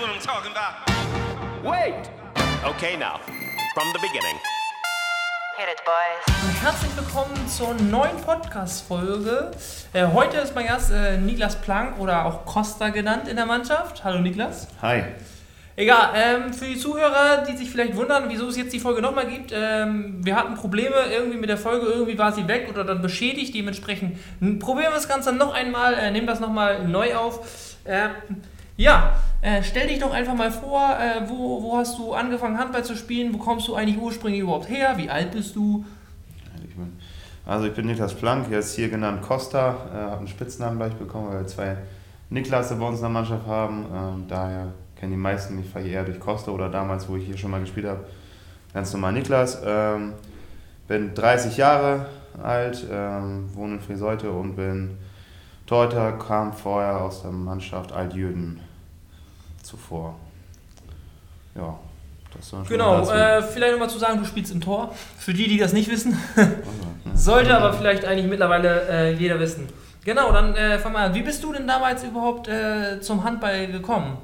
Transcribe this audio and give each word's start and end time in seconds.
what 0.00 0.08
I'm 0.08 0.20
talking 0.20 0.52
about. 0.52 0.80
Wait! 1.62 2.08
Okay, 2.64 2.96
now, 2.96 3.20
from 3.74 3.92
the 3.92 3.98
beginning. 3.98 4.36
Hit 5.58 5.68
it, 5.68 5.80
boys. 5.84 6.62
Herzlich 6.62 6.96
willkommen 6.96 7.36
zur 7.46 7.74
neuen 7.74 8.16
Podcast-Folge. 8.24 9.50
Äh, 9.92 10.06
heute 10.06 10.38
ist 10.38 10.54
mein 10.54 10.66
Gast 10.68 10.90
äh, 10.90 11.18
Niklas 11.18 11.60
Plank 11.60 11.98
oder 11.98 12.24
auch 12.24 12.46
Costa 12.46 12.88
genannt 12.88 13.28
in 13.28 13.36
der 13.36 13.44
Mannschaft. 13.44 14.02
Hallo 14.02 14.20
Niklas. 14.20 14.68
Hi. 14.80 15.04
Egal, 15.76 16.12
ähm, 16.14 16.54
für 16.54 16.64
die 16.64 16.78
Zuhörer, 16.78 17.44
die 17.44 17.56
sich 17.58 17.70
vielleicht 17.70 17.94
wundern, 17.94 18.24
wieso 18.28 18.48
es 18.48 18.56
jetzt 18.56 18.72
die 18.72 18.80
Folge 18.80 19.02
nochmal 19.02 19.26
gibt, 19.26 19.52
ähm, 19.54 20.24
wir 20.24 20.34
hatten 20.34 20.54
Probleme 20.54 20.96
irgendwie 21.12 21.38
mit 21.38 21.50
der 21.50 21.58
Folge, 21.58 21.86
irgendwie 21.86 22.16
war 22.16 22.32
sie 22.32 22.48
weg 22.48 22.68
oder 22.70 22.84
dann 22.84 23.02
beschädigt, 23.02 23.54
dementsprechend 23.54 24.18
probieren 24.60 24.92
wir 24.92 24.96
das 24.96 25.08
Ganze 25.08 25.32
noch 25.32 25.52
einmal, 25.52 25.92
äh, 25.92 26.10
nehmen 26.10 26.26
das 26.26 26.40
nochmal 26.40 26.88
neu 26.88 27.14
auf. 27.16 27.76
Ähm, 27.84 28.12
ja, 28.80 29.14
äh, 29.42 29.62
stell 29.62 29.88
dich 29.88 29.98
doch 29.98 30.10
einfach 30.10 30.34
mal 30.34 30.50
vor, 30.50 30.96
äh, 30.98 31.28
wo, 31.28 31.62
wo 31.62 31.76
hast 31.76 31.98
du 31.98 32.14
angefangen 32.14 32.58
Handball 32.58 32.82
zu 32.82 32.96
spielen, 32.96 33.34
wo 33.34 33.36
kommst 33.36 33.68
du 33.68 33.74
eigentlich 33.74 33.98
ursprünglich 33.98 34.40
überhaupt 34.40 34.70
her, 34.70 34.94
wie 34.96 35.10
alt 35.10 35.32
bist 35.32 35.54
du? 35.54 35.84
Also 37.44 37.66
ich 37.66 37.74
bin 37.74 37.86
Niklas 37.86 38.14
Plank, 38.14 38.50
jetzt 38.50 38.74
hier 38.74 38.88
genannt 38.88 39.20
Costa, 39.20 39.76
äh, 39.92 39.96
habe 39.96 40.18
einen 40.18 40.28
Spitznamen 40.28 40.78
gleich 40.78 40.94
bekommen, 40.94 41.28
weil 41.28 41.40
wir 41.40 41.46
zwei 41.46 41.76
Niklasse 42.30 42.76
bei 42.76 42.86
uns 42.86 42.96
in 42.96 43.02
der 43.02 43.10
Mannschaft 43.10 43.46
haben, 43.46 43.84
ähm, 43.94 44.24
daher 44.28 44.68
kennen 44.98 45.12
die 45.12 45.18
meisten 45.18 45.56
mich 45.56 45.66
vielleicht 45.70 45.88
eher 45.88 46.04
durch 46.04 46.18
Costa 46.18 46.50
oder 46.50 46.70
damals, 46.70 47.06
wo 47.06 47.16
ich 47.16 47.26
hier 47.26 47.36
schon 47.36 47.50
mal 47.50 47.60
gespielt 47.60 47.86
habe, 47.86 48.04
ganz 48.72 48.92
normal 48.94 49.12
Niklas. 49.12 49.60
Ähm, 49.62 50.14
bin 50.88 51.14
30 51.14 51.58
Jahre 51.58 52.06
alt, 52.42 52.86
ähm, 52.90 53.50
wohne 53.54 53.74
in 53.74 53.80
Friseute 53.80 54.30
und 54.30 54.56
bin 54.56 54.96
Torhüter, 55.66 56.12
kam 56.12 56.54
vorher 56.54 57.00
aus 57.02 57.22
der 57.22 57.30
Mannschaft 57.30 57.92
Altjüden 57.92 58.69
zuvor. 59.70 60.14
Ja, 61.54 61.78
das 62.36 62.52
war 62.52 62.64
Genau, 62.64 63.10
äh, 63.10 63.42
vielleicht 63.42 63.72
nochmal 63.72 63.90
zu 63.90 63.98
sagen, 63.98 64.18
du 64.18 64.24
spielst 64.24 64.52
im 64.52 64.60
Tor. 64.60 64.94
Für 65.18 65.32
die, 65.32 65.48
die 65.48 65.58
das 65.58 65.72
nicht 65.72 65.90
wissen. 65.90 66.16
Sollte 67.14 67.56
aber 67.56 67.72
vielleicht 67.72 68.04
eigentlich 68.04 68.28
mittlerweile 68.28 68.88
äh, 68.88 69.12
jeder 69.14 69.38
wissen. 69.38 69.68
Genau, 70.04 70.32
dann 70.32 70.54
äh, 70.54 70.78
fang 70.78 70.92
mal 70.92 71.06
an. 71.06 71.14
Wie 71.14 71.22
bist 71.22 71.42
du 71.44 71.52
denn 71.52 71.66
damals 71.66 72.04
überhaupt 72.04 72.48
äh, 72.48 73.00
zum 73.00 73.22
Handball 73.22 73.66
gekommen? 73.66 74.16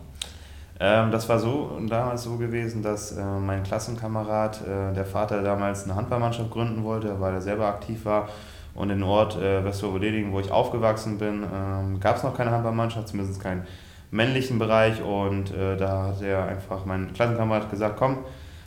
Ähm, 0.79 1.11
das 1.11 1.29
war 1.29 1.39
so 1.39 1.79
damals 1.89 2.23
so 2.23 2.37
gewesen, 2.37 2.83
dass 2.83 3.13
äh, 3.13 3.25
mein 3.25 3.63
Klassenkamerad, 3.63 4.61
äh, 4.63 4.95
der 4.95 5.05
Vater 5.05 5.43
damals 5.43 5.85
eine 5.85 5.95
Handballmannschaft 5.95 6.51
gründen 6.51 6.85
wollte, 6.85 7.21
weil 7.21 7.35
er 7.35 7.41
selber 7.41 7.67
aktiv 7.67 8.05
war. 8.05 8.29
Und 8.75 8.91
in 8.91 9.03
Ort 9.03 9.37
äh, 9.37 9.65
Westerwolleding, 9.65 10.33
wo 10.33 10.41
ich 10.41 10.51
aufgewachsen 10.51 11.19
bin, 11.19 11.45
ähm, 11.45 11.99
gab 11.99 12.17
es 12.17 12.23
noch 12.23 12.37
keine 12.37 12.51
Handballmannschaft, 12.51 13.09
zumindest 13.09 13.43
keinen 13.43 13.67
männlichen 14.11 14.59
Bereich. 14.59 15.03
Und 15.03 15.53
äh, 15.55 15.77
da 15.77 16.09
hat 16.09 16.23
er 16.23 16.47
einfach, 16.47 16.85
mein 16.85 17.13
Klassenkamerad 17.13 17.71
gesagt, 17.71 17.97
komm, 17.97 18.19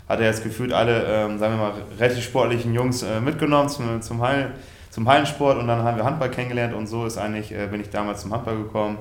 hat 0.08 0.20
er 0.20 0.26
jetzt 0.26 0.44
gefühlt 0.44 0.74
alle, 0.74 1.04
ähm, 1.06 1.38
sagen 1.38 1.54
wir 1.54 1.70
mal, 1.70 1.74
relativ 2.00 2.24
sportlichen 2.24 2.74
Jungs 2.74 3.04
äh, 3.04 3.22
mitgenommen 3.22 3.70
zum, 3.70 4.02
zum, 4.02 4.22
Hallen, 4.22 4.54
zum 4.90 5.08
Hallensport 5.08 5.60
und 5.60 5.68
dann 5.68 5.84
haben 5.84 5.98
wir 5.98 6.04
Handball 6.04 6.32
kennengelernt 6.32 6.74
und 6.74 6.88
so 6.88 7.06
ist 7.06 7.18
eigentlich, 7.18 7.52
äh, 7.52 7.68
bin 7.68 7.80
ich 7.80 7.90
damals 7.90 8.22
zum 8.22 8.34
Handball 8.34 8.58
gekommen. 8.58 8.98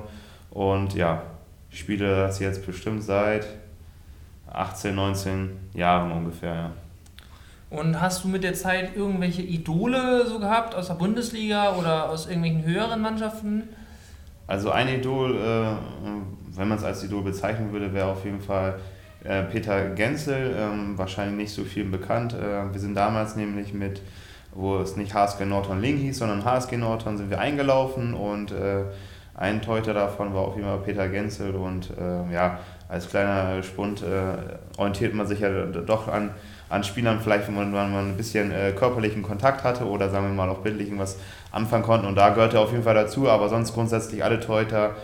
Und 0.51 0.93
ja, 0.93 1.23
ich 1.71 1.79
spiele 1.79 2.15
das 2.15 2.39
jetzt 2.39 2.65
bestimmt 2.65 3.03
seit 3.03 3.47
18, 4.51 4.95
19 4.95 5.49
Jahren 5.73 6.11
ungefähr, 6.11 6.53
ja. 6.53 6.71
Und 7.69 8.01
hast 8.01 8.23
du 8.23 8.27
mit 8.27 8.43
der 8.43 8.55
Zeit 8.55 8.95
irgendwelche 8.95 9.43
Idole 9.43 10.25
so 10.25 10.39
gehabt 10.39 10.73
aus 10.73 10.87
der 10.87 10.95
Bundesliga 10.95 11.75
oder 11.75 12.09
aus 12.09 12.25
irgendwelchen 12.25 12.65
höheren 12.65 12.99
Mannschaften? 12.99 13.69
Also 14.49 14.71
ein 14.71 14.87
Idol, 14.87 15.35
äh, 15.35 16.57
wenn 16.57 16.67
man 16.67 16.79
es 16.79 16.83
als 16.83 17.03
Idol 17.03 17.21
bezeichnen 17.21 17.71
würde, 17.71 17.93
wäre 17.93 18.07
auf 18.07 18.25
jeden 18.25 18.41
Fall 18.41 18.79
äh, 19.23 19.43
Peter 19.43 19.89
Genzel, 19.91 20.55
ähm, 20.57 20.97
wahrscheinlich 20.97 21.37
nicht 21.37 21.53
so 21.53 21.63
viel 21.63 21.85
bekannt. 21.85 22.33
Äh, 22.33 22.73
wir 22.73 22.79
sind 22.79 22.95
damals 22.95 23.35
nämlich 23.35 23.75
mit, 23.75 24.01
wo 24.55 24.77
es 24.77 24.97
nicht 24.97 25.13
HSG 25.13 25.45
Nordhorn 25.45 25.79
Ling 25.79 25.97
hieß, 25.97 26.17
sondern 26.17 26.45
HSG 26.45 26.77
Nordhorn, 26.77 27.19
sind 27.19 27.29
wir 27.29 27.39
eingelaufen 27.39 28.15
und 28.15 28.51
ein 29.35 29.61
Teuter 29.61 29.93
davon 29.93 30.33
war 30.33 30.41
auf 30.41 30.55
jeden 30.55 30.67
Fall 30.67 30.79
Peter 30.79 31.07
Genzel 31.07 31.53
und 31.55 31.91
äh, 31.91 32.33
ja, 32.33 32.59
als 32.89 33.07
kleiner 33.07 33.61
Spund 33.61 34.01
äh, 34.01 34.79
orientiert 34.79 35.13
man 35.13 35.27
sich 35.27 35.41
ja 35.41 35.65
doch 35.67 36.07
an, 36.07 36.31
an 36.69 36.83
Spielern, 36.83 37.19
vielleicht 37.19 37.47
wenn 37.47 37.55
man, 37.55 37.71
man 37.71 37.93
ein 37.93 38.17
bisschen 38.17 38.51
äh, 38.51 38.71
körperlichen 38.71 39.23
Kontakt 39.23 39.63
hatte 39.63 39.85
oder 39.85 40.09
sagen 40.09 40.27
wir 40.27 40.33
mal 40.33 40.49
auch 40.49 40.59
bildlichen 40.59 40.99
was 40.99 41.17
anfangen 41.51 41.83
konnten 41.83 42.05
und 42.05 42.15
da 42.15 42.29
gehört 42.29 42.53
er 42.53 42.61
auf 42.61 42.71
jeden 42.71 42.83
Fall 42.83 42.93
dazu, 42.93 43.27
aber 43.27 43.49
sonst 43.49 43.73
grundsätzlich 43.73 44.23
alle 44.23 44.39
Teuter, 44.39 44.95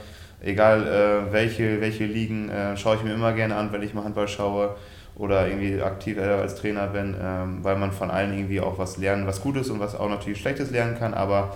egal 0.43 0.87
äh, 0.87 1.33
welche, 1.33 1.81
welche 1.81 2.05
Ligen, 2.05 2.49
äh, 2.49 2.77
schaue 2.77 2.97
ich 2.97 3.03
mir 3.03 3.13
immer 3.13 3.33
gerne 3.33 3.55
an, 3.55 3.71
wenn 3.71 3.81
ich 3.81 3.93
mal 3.93 4.03
Handball 4.03 4.27
schaue 4.27 4.75
oder 5.15 5.47
irgendwie 5.47 5.81
aktiv 5.81 6.19
als 6.19 6.55
Trainer 6.55 6.87
bin, 6.87 7.15
ähm, 7.19 7.63
weil 7.63 7.77
man 7.77 7.91
von 7.91 8.11
allen 8.11 8.33
irgendwie 8.33 8.61
auch 8.61 8.77
was 8.77 8.97
lernen, 8.97 9.25
was 9.25 9.41
Gutes 9.41 9.69
und 9.69 9.79
was 9.79 9.95
auch 9.95 10.09
natürlich 10.09 10.39
Schlechtes 10.39 10.71
lernen 10.71 10.99
kann, 10.99 11.13
aber 11.13 11.55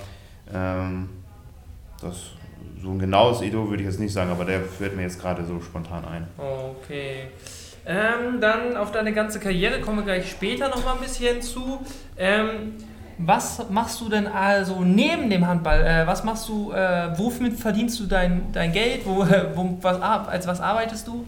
ähm, 0.52 1.10
das 2.02 2.32
so 2.82 2.90
ein 2.92 3.00
genaues 3.00 3.42
Idol 3.42 3.70
würde 3.70 3.84
ich 3.84 3.90
jetzt 3.90 4.00
nicht 4.00 4.14
sagen, 4.14 4.32
aber 4.32 4.46
der 4.46 4.62
führt 4.62 4.96
mir 4.96 5.04
jetzt 5.04 5.20
gerade 5.20 5.46
so 5.46 5.60
spontan 5.60 6.06
ein. 6.06 6.28
Okay. 6.38 7.28
Ähm, 7.90 8.40
dann 8.40 8.78
auf 8.78 8.92
deine 8.92 9.14
ganze 9.14 9.40
Karriere 9.40 9.82
kommen 9.82 9.98
wir 9.98 10.04
gleich 10.04 10.30
später 10.30 10.70
noch 10.70 10.86
mal 10.86 10.94
ein 10.94 11.02
bisschen 11.02 11.42
zu. 11.42 11.80
Ähm, 12.18 12.76
was 13.18 13.68
machst 13.72 14.00
du 14.00 14.10
denn 14.10 14.28
also 14.28 14.82
neben 14.82 15.32
dem 15.32 15.48
Handball? 15.48 15.82
Äh, 15.82 16.06
was 16.06 16.24
machst 16.24 16.48
du, 16.48 16.72
äh, 16.72 17.18
wofür 17.18 17.52
verdienst 17.52 18.00
du 18.00 18.06
dein, 18.06 18.52
dein 18.54 18.72
Geld? 18.72 19.02
Wo, 19.06 19.26
wo, 19.56 19.78
was, 19.82 20.00
als 20.00 20.46
was 20.46 20.62
arbeitest 20.62 21.08
du? 21.08 21.26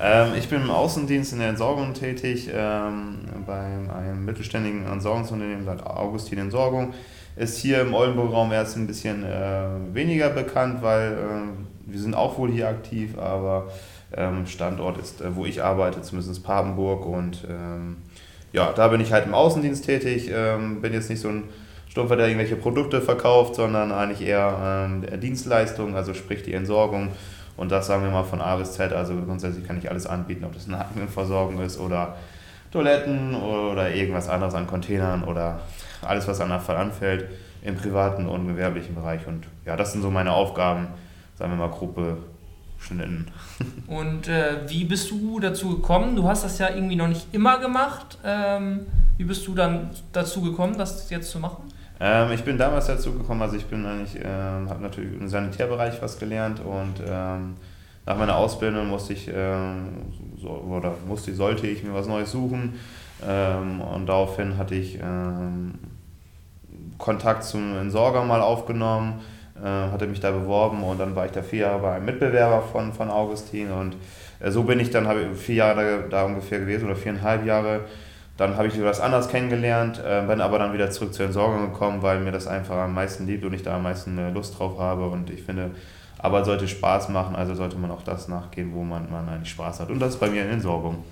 Ähm, 0.00 0.28
ich 0.38 0.48
bin 0.48 0.62
im 0.62 0.70
Außendienst 0.70 1.34
in 1.34 1.40
der 1.40 1.50
Entsorgung 1.50 1.92
tätig, 1.92 2.48
ähm, 2.50 3.18
bei 3.46 3.60
einem 3.60 4.24
mittelständigen 4.24 4.86
Entsorgungsunternehmen, 4.86 5.66
seit 5.66 5.86
Augustin 5.86 6.38
Entsorgung 6.38 6.94
ist 7.36 7.58
hier 7.58 7.82
im 7.82 7.94
Oldenburg-Raum 7.94 8.52
erst 8.52 8.76
ein 8.76 8.86
bisschen 8.86 9.24
äh, 9.24 9.64
weniger 9.92 10.30
bekannt, 10.30 10.82
weil 10.82 11.12
äh, 11.12 11.90
wir 11.90 12.00
sind 12.00 12.14
auch 12.14 12.38
wohl 12.38 12.50
hier 12.50 12.68
aktiv, 12.68 13.16
aber 13.18 13.68
ähm, 14.16 14.46
Standort 14.46 14.98
ist, 14.98 15.20
äh, 15.20 15.34
wo 15.36 15.46
ich 15.46 15.62
arbeite, 15.62 16.02
zumindest 16.02 16.42
Papenburg. 16.44 17.06
Und 17.06 17.46
ähm, 17.48 17.98
ja, 18.52 18.72
da 18.72 18.88
bin 18.88 19.00
ich 19.00 19.12
halt 19.12 19.26
im 19.26 19.34
Außendienst 19.34 19.84
tätig, 19.84 20.30
ähm, 20.34 20.80
bin 20.80 20.92
jetzt 20.92 21.10
nicht 21.10 21.20
so 21.20 21.28
ein 21.28 21.44
Stumpfer, 21.88 22.16
der 22.16 22.28
irgendwelche 22.28 22.56
Produkte 22.56 23.00
verkauft, 23.00 23.56
sondern 23.56 23.90
eigentlich 23.92 24.26
eher 24.26 24.86
ähm, 24.86 25.20
Dienstleistungen, 25.20 25.94
also 25.94 26.14
sprich 26.14 26.42
die 26.42 26.54
Entsorgung. 26.54 27.08
Und 27.56 27.72
das 27.72 27.88
sagen 27.88 28.04
wir 28.04 28.10
mal 28.10 28.24
von 28.24 28.40
A 28.40 28.56
bis 28.56 28.72
Z, 28.72 28.92
also 28.92 29.14
grundsätzlich 29.16 29.66
kann 29.66 29.78
ich 29.78 29.90
alles 29.90 30.06
anbieten, 30.06 30.44
ob 30.44 30.54
das 30.54 30.66
eine 30.66 30.78
Heimversorgung 30.78 31.60
ist 31.60 31.78
oder 31.78 32.16
Toiletten 32.70 33.34
oder 33.34 33.92
irgendwas 33.92 34.28
anderes 34.28 34.54
an 34.54 34.66
Containern 34.66 35.24
oder 35.24 35.60
alles, 36.02 36.26
was 36.28 36.40
an 36.40 36.52
Abfall 36.52 36.76
anfällt, 36.76 37.28
im 37.62 37.74
privaten 37.74 38.26
und 38.26 38.46
gewerblichen 38.46 38.94
Bereich. 38.94 39.26
Und 39.26 39.46
ja, 39.66 39.76
das 39.76 39.92
sind 39.92 40.02
so 40.02 40.10
meine 40.10 40.32
Aufgaben, 40.32 40.88
sagen 41.36 41.52
wir 41.52 41.58
mal, 41.58 41.74
Gruppe 41.74 42.18
Schnitten. 42.80 43.26
Und 43.86 44.28
äh, 44.28 44.68
wie 44.68 44.84
bist 44.84 45.10
du 45.10 45.38
dazu 45.38 45.76
gekommen? 45.76 46.16
Du 46.16 46.26
hast 46.26 46.44
das 46.44 46.58
ja 46.58 46.70
irgendwie 46.70 46.96
noch 46.96 47.08
nicht 47.08 47.26
immer 47.32 47.58
gemacht. 47.58 48.18
Ähm, 48.24 48.86
wie 49.16 49.24
bist 49.24 49.46
du 49.46 49.54
dann 49.54 49.90
dazu 50.12 50.40
gekommen, 50.40 50.78
das 50.78 51.08
jetzt 51.10 51.30
zu 51.30 51.38
machen? 51.38 51.70
Ähm, 52.00 52.32
ich 52.32 52.42
bin 52.42 52.56
damals 52.56 52.86
dazu 52.86 53.12
gekommen, 53.12 53.42
also 53.42 53.56
ich 53.56 53.66
bin 53.66 53.84
eigentlich, 53.84 54.16
ähm, 54.16 54.70
habe 54.70 54.82
natürlich 54.82 55.20
im 55.20 55.28
Sanitärbereich 55.28 56.00
was 56.00 56.18
gelernt 56.18 56.60
und 56.60 56.94
ähm, 57.06 57.56
nach 58.06 58.16
meiner 58.16 58.36
Ausbildung 58.36 58.88
musste 58.88 59.12
ich, 59.12 59.30
ähm, 59.32 59.90
so, 60.40 60.48
oder 60.48 60.94
musste, 61.06 61.34
sollte 61.34 61.66
ich 61.66 61.84
mir 61.84 61.92
was 61.92 62.06
Neues 62.08 62.32
suchen 62.32 62.80
ähm, 63.28 63.82
und 63.82 64.06
daraufhin 64.06 64.56
hatte 64.56 64.74
ich 64.74 64.98
Kontakt 66.96 67.44
zum 67.44 67.76
Entsorger 67.76 68.24
mal 68.24 68.40
aufgenommen, 68.40 69.20
hatte 69.68 70.06
mich 70.06 70.20
da 70.20 70.30
beworben 70.30 70.82
und 70.82 70.98
dann 70.98 71.14
war 71.14 71.26
ich 71.26 71.32
da 71.32 71.42
vier 71.42 71.60
Jahre 71.60 71.80
bei 71.80 71.92
einem 71.92 72.06
Mitbewerber 72.06 72.62
von, 72.62 72.92
von 72.92 73.10
Augustin 73.10 73.70
und 73.70 73.96
äh, 74.40 74.50
so 74.50 74.64
bin 74.64 74.80
ich 74.80 74.90
dann, 74.90 75.06
habe 75.06 75.34
vier 75.34 75.56
Jahre 75.56 76.04
da 76.10 76.24
ungefähr 76.24 76.58
gewesen 76.60 76.86
oder 76.86 76.96
viereinhalb 76.96 77.46
Jahre. 77.46 77.80
Dann 78.36 78.56
habe 78.56 78.68
ich 78.68 78.82
was 78.82 79.00
anderes 79.00 79.28
kennengelernt, 79.28 80.02
äh, 80.04 80.22
bin 80.26 80.40
aber 80.40 80.58
dann 80.58 80.72
wieder 80.72 80.90
zurück 80.90 81.12
zur 81.12 81.26
Entsorgung 81.26 81.72
gekommen, 81.72 82.02
weil 82.02 82.20
mir 82.20 82.32
das 82.32 82.46
einfach 82.46 82.76
am 82.76 82.94
meisten 82.94 83.26
liebt 83.26 83.44
und 83.44 83.52
ich 83.52 83.62
da 83.62 83.76
am 83.76 83.82
meisten 83.82 84.16
äh, 84.16 84.30
Lust 84.30 84.58
drauf 84.58 84.78
habe 84.78 85.08
und 85.08 85.28
ich 85.28 85.42
finde, 85.42 85.72
Arbeit 86.18 86.46
sollte 86.46 86.66
Spaß 86.66 87.10
machen, 87.10 87.36
also 87.36 87.54
sollte 87.54 87.76
man 87.76 87.90
auch 87.90 88.02
das 88.02 88.28
nachgehen, 88.28 88.72
wo 88.74 88.82
man, 88.82 89.10
man 89.10 89.28
eigentlich 89.28 89.50
Spaß 89.50 89.80
hat 89.80 89.90
und 89.90 90.00
das 90.00 90.14
ist 90.14 90.20
bei 90.20 90.28
mir 90.28 90.42
in 90.42 90.50
Entsorgung. 90.50 91.04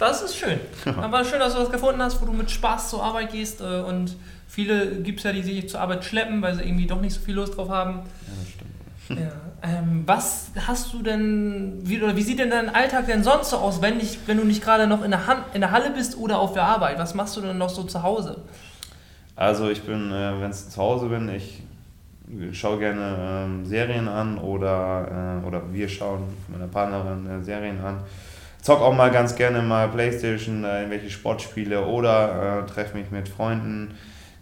Das 0.00 0.22
ist 0.22 0.36
schön. 0.36 0.58
Aber 0.96 1.24
schön, 1.24 1.38
dass 1.38 1.54
du 1.54 1.60
was 1.60 1.70
gefunden 1.70 2.02
hast, 2.02 2.20
wo 2.20 2.26
du 2.26 2.32
mit 2.32 2.50
Spaß 2.50 2.90
zur 2.90 3.04
Arbeit 3.04 3.30
gehst. 3.30 3.60
Äh, 3.60 3.82
und 3.82 4.16
viele 4.48 5.02
gibt 5.02 5.18
es 5.18 5.24
ja, 5.24 5.32
die 5.32 5.42
sich 5.42 5.68
zur 5.68 5.80
Arbeit 5.80 6.04
schleppen, 6.04 6.40
weil 6.42 6.54
sie 6.54 6.62
irgendwie 6.62 6.86
doch 6.86 7.00
nicht 7.00 7.12
so 7.12 7.20
viel 7.20 7.34
Lust 7.34 7.56
drauf 7.56 7.68
haben. 7.68 7.96
Ja, 7.96 8.32
das 8.40 8.48
stimmt. 8.48 8.70
Ja. 9.20 9.32
Ähm, 9.62 10.04
was 10.06 10.52
hast 10.66 10.94
du 10.94 11.02
denn, 11.02 11.80
wie, 11.82 12.00
oder 12.00 12.16
wie 12.16 12.22
sieht 12.22 12.38
denn 12.38 12.48
dein 12.48 12.74
Alltag 12.74 13.06
denn 13.06 13.22
sonst 13.22 13.50
so 13.50 13.58
aus, 13.58 13.82
wenn, 13.82 13.98
nicht, 13.98 14.26
wenn 14.26 14.38
du 14.38 14.44
nicht 14.44 14.62
gerade 14.62 14.86
noch 14.86 15.04
in 15.04 15.10
der, 15.10 15.26
Hand, 15.26 15.44
in 15.52 15.60
der 15.60 15.70
Halle 15.70 15.90
bist 15.90 16.16
oder 16.16 16.38
auf 16.38 16.54
der 16.54 16.62
Arbeit? 16.62 16.98
Was 16.98 17.14
machst 17.14 17.36
du 17.36 17.42
denn 17.42 17.58
noch 17.58 17.68
so 17.68 17.82
zu 17.82 18.02
Hause? 18.02 18.38
Also 19.36 19.68
ich 19.68 19.82
bin, 19.82 20.10
äh, 20.12 20.40
wenn 20.40 20.50
ich 20.50 20.68
zu 20.68 20.80
Hause 20.80 21.08
bin, 21.08 21.28
ich 21.28 21.62
schaue 22.52 22.78
gerne 22.78 23.16
ähm, 23.18 23.66
Serien 23.66 24.08
an 24.08 24.38
oder, 24.38 25.40
äh, 25.42 25.46
oder 25.46 25.62
wir 25.72 25.88
schauen 25.88 26.22
mit 26.48 26.58
meiner 26.58 26.70
Partnerin 26.70 27.26
äh, 27.26 27.42
Serien 27.42 27.80
an. 27.84 27.98
Zock 28.62 28.80
auch 28.80 28.94
mal 28.94 29.10
ganz 29.10 29.36
gerne 29.36 29.62
mal 29.62 29.88
Playstation, 29.88 30.64
äh, 30.64 30.78
irgendwelche 30.80 31.10
Sportspiele 31.10 31.86
oder 31.86 32.62
äh, 32.62 32.66
treffe 32.66 32.96
mich 32.96 33.10
mit 33.10 33.28
Freunden, 33.28 33.94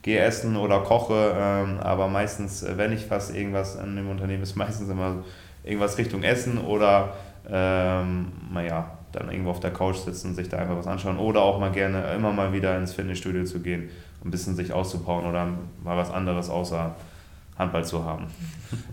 gehe 0.03 0.19
essen 0.21 0.57
oder 0.57 0.81
koche. 0.81 1.35
Ähm, 1.37 1.79
aber 1.81 2.09
meistens, 2.09 2.63
äh, 2.63 2.77
wenn 2.77 2.93
ich 2.93 3.11
was 3.11 3.31
irgendwas 3.31 3.77
an 3.77 3.95
dem 3.95 4.11
Unternehmen 4.11 4.43
ist, 4.43 4.57
meistens 4.57 4.89
immer 4.89 5.25
irgendwas 5.63 5.99
Richtung 5.99 6.23
Essen 6.23 6.59
oder 6.59 7.15
ähm, 7.49 8.33
naja, 8.53 8.91
dann 9.13 9.31
irgendwo 9.31 9.51
auf 9.51 9.61
der 9.61 9.73
Couch 9.73 9.97
sitzen, 9.97 10.35
sich 10.35 10.49
da 10.49 10.59
einfach 10.59 10.77
was 10.77 10.87
anschauen 10.87 11.19
oder 11.19 11.43
auch 11.43 11.59
mal 11.61 11.71
gerne 11.71 12.13
immer 12.13 12.33
mal 12.33 12.53
wieder 12.53 12.77
ins 12.77 12.93
Fitnessstudio 12.93 13.45
zu 13.45 13.61
gehen, 13.61 13.89
ein 14.25 14.31
bisschen 14.31 14.55
sich 14.57 14.73
auszubauen 14.73 15.27
oder 15.27 15.47
mal 15.83 15.97
was 15.97 16.11
anderes 16.11 16.51
außer 16.51 16.95
Handball 17.57 17.85
zu 17.85 18.05
haben. 18.05 18.27